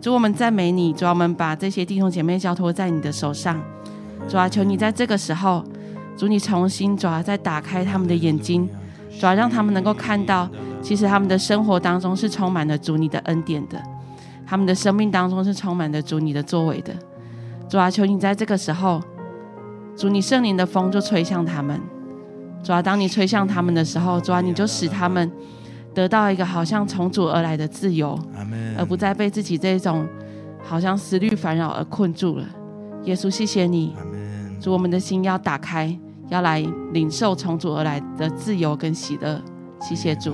[0.00, 3.60] 主，我们赞美你，主，我们把这些弟兄姐妹交托在你的手上。
[4.28, 5.64] 主啊，求你在这个时候，
[6.22, 8.68] 主你重新主啊，再打开他们的眼睛，
[9.18, 10.48] 主啊，让他们能够看到，
[10.80, 13.82] 其实他们的生活当中是充满了主你的恩典的，
[14.46, 16.94] 他们的生命当中是充满了主你的作为的。
[17.68, 19.02] 主啊，求你在这个时候，
[19.96, 21.80] 主你圣灵的风就吹向他们。
[22.62, 25.28] 主啊，当你吹向他们的时候，主啊，你就使他们
[25.92, 28.16] 得到一个好像从主而来的自由，
[28.78, 30.06] 而不再被自己这种
[30.62, 32.46] 好像思虑烦扰而困住了。
[33.06, 33.96] 耶稣，谢谢你，
[34.60, 35.98] 主，我们的心要打开，
[36.32, 36.60] 要来
[36.94, 39.38] 领受从主而来的自由跟喜乐。
[39.82, 40.32] 谢谢主。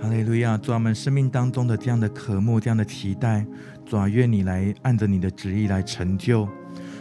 [0.00, 0.56] 哈利路亚！
[0.56, 3.44] 主啊，我们生命当中的这样的渴慕，这样的期待，
[3.84, 6.48] 主啊，愿你来按着你的旨意来成就。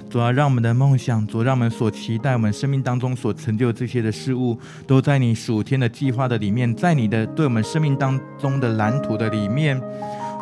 [0.09, 9.81] 主啊，让我们的梦想，主，让我们所期待，我们生命当中所成就这些的事物，都在你属天的计划的里面，在你的对我们生命当中的蓝图的里面。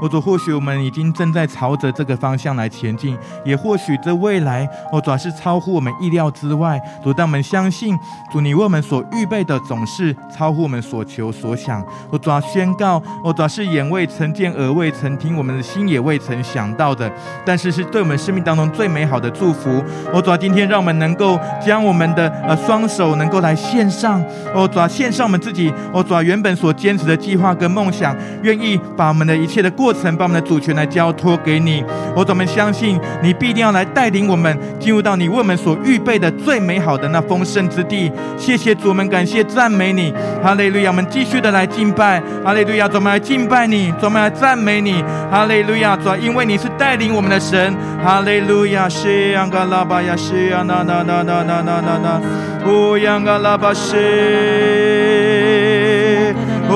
[0.03, 6.77] 哦，主，或许我们已经正在朝着这个方向来前进，也或许这未来，哦，主要是超乎我们意料之外。
[7.01, 7.97] 主，但我们相信，
[8.29, 11.81] 主，你为我们所预备的总是超乎我们所求所想。
[12.09, 17.09] 哦，主要，宣告，哦，主要是眼未曾见，耳未曾听，我们的心也未曾想到的，
[17.45, 19.81] 但是是对我们生命当中最美好的祝福。
[20.11, 24.21] 哦，主要，今天让我们能够将我们的呃双手能够来献上，
[24.53, 29.92] 哦，主要，献上我们自己，哦，主要，原本所坚持的计划跟梦想，愿意把我们的一切的过。
[29.93, 31.83] 曾把我们的主权来交托给你，
[32.15, 38.11] 我怎么相信你必定要来带领我们进入到你为我们所预备的最美好的那丰盛之地。
[38.37, 40.89] 谢谢主，们感谢赞美你，哈利路亚！
[40.89, 42.89] 我们继续的来敬拜，哈利路亚！
[42.93, 45.95] 我们来敬拜你，我们来赞美你，哈利路亚！
[45.95, 48.87] 主，因为你是带领我们的神，哈利路亚！
[48.89, 52.21] 西亚嘎拉巴亚西亚那那那那那那那，
[52.69, 55.32] 乌央嘎拉巴西。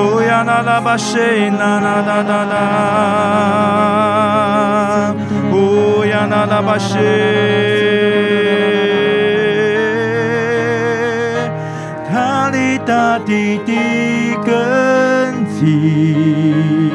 [0.00, 2.54] 哦呀啦啦吧西啦啦啦啦啦，
[5.50, 6.94] 哦呀啦啦吧西，
[12.08, 13.72] 他立大地的
[14.46, 16.92] 根基，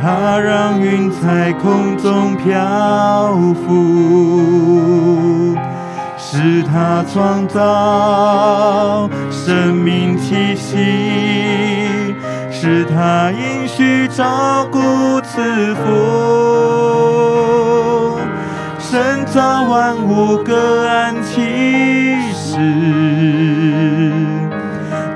[0.00, 3.34] 他让云在空中漂
[3.66, 3.66] 浮。
[6.30, 10.76] 是他创造生命气息，
[12.60, 14.80] 是他应许照顾
[15.20, 15.80] 赐福，
[18.80, 22.58] 神造万物各安其事，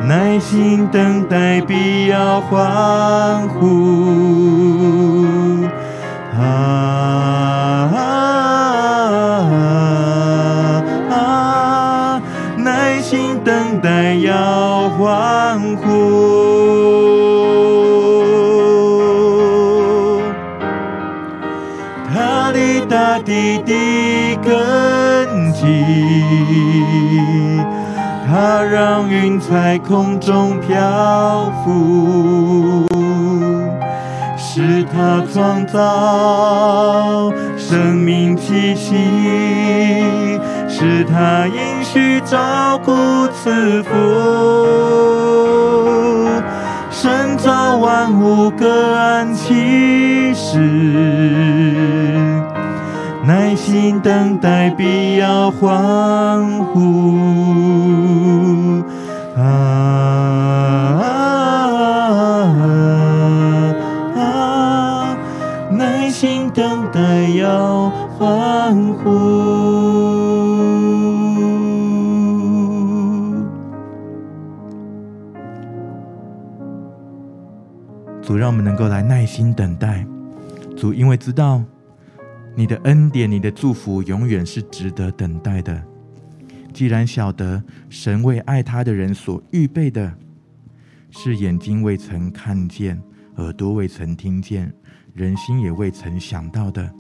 [0.07, 5.02] 耐心等待必要欢呼。
[28.61, 32.87] 让云彩空中漂浮，
[34.37, 38.97] 是他创造生命气息。
[40.75, 42.93] 是他应许照顾
[43.29, 43.91] 赐福，
[46.91, 50.59] 神造万物各安其时，
[53.73, 57.15] 耐心等待必要欢呼。
[59.35, 59.49] 啊！
[65.71, 69.09] 耐心等待要欢呼。
[78.21, 80.05] 主，让我们能够来耐心等待。
[80.77, 81.63] 主，因为知道
[82.55, 85.83] 你的恩典、你的祝福永远是值得等待的。
[86.73, 90.13] 既然晓得神为爱他的人所预备的，
[91.11, 93.01] 是眼睛未曾看见、
[93.37, 94.73] 耳朵未曾听见、
[95.15, 96.93] 人心也未曾想到的，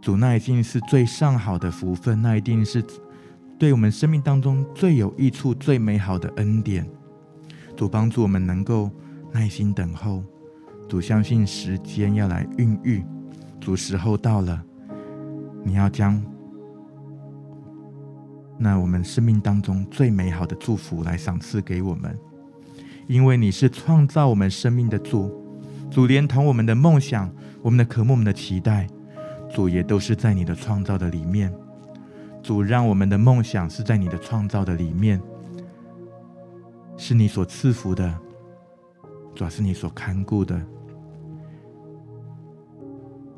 [0.00, 2.82] 主，那一定是最上好的福分，那一定是
[3.58, 6.88] 对我们生命当中最有益处、最美好的恩典。
[7.76, 8.90] 主，帮助我们能够。
[9.30, 10.24] 耐心等候，
[10.88, 13.04] 主，相信时间要来孕育，
[13.68, 14.64] 主，时候到了，
[15.62, 16.18] 你要将
[18.56, 22.18] 那我们生命当中最美好的祝福来赏赐给我们，
[23.06, 25.30] 因为你是创造我们生命的主，
[25.90, 28.86] 主，连同我们的梦想、我们的渴慕、我们的期待，
[29.50, 31.52] 主也都是在你的创造的里面，
[32.42, 35.20] 主，让我们的梦想是在你的创造的里面，
[36.96, 38.18] 是你所赐福的。
[39.34, 40.58] 主要是你所看顾的。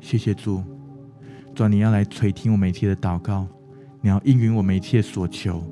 [0.01, 0.61] 谢谢主，
[1.55, 3.47] 主，你要来垂听我们一切的祷告，
[4.01, 5.63] 你要应允我们一切所求。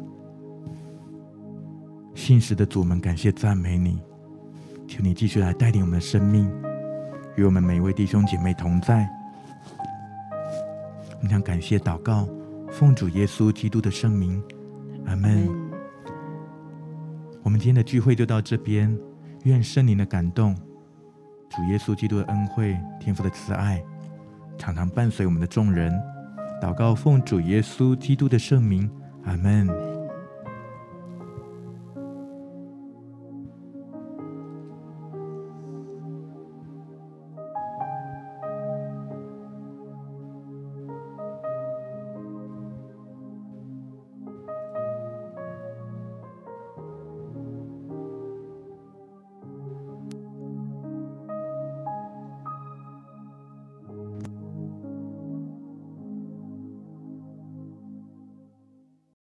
[2.13, 3.99] 信实的主，我们感谢赞美你，
[4.87, 6.49] 求你继续来带领我们的生命，
[7.35, 9.09] 与我们每一位弟兄姐妹同在。
[11.17, 12.29] 我们想感谢祷告，
[12.69, 14.41] 奉主耶稣基督的圣名，
[15.05, 15.49] 阿门。
[17.41, 18.95] 我们今天的聚会就到这边，
[19.43, 20.55] 愿圣灵的感动、
[21.49, 23.83] 主耶稣基督的恩惠、天父的慈爱，
[24.59, 25.91] 常常伴随我们的众人。
[26.61, 28.87] 祷告，奉主耶稣基督的圣名，
[29.23, 29.88] 阿门。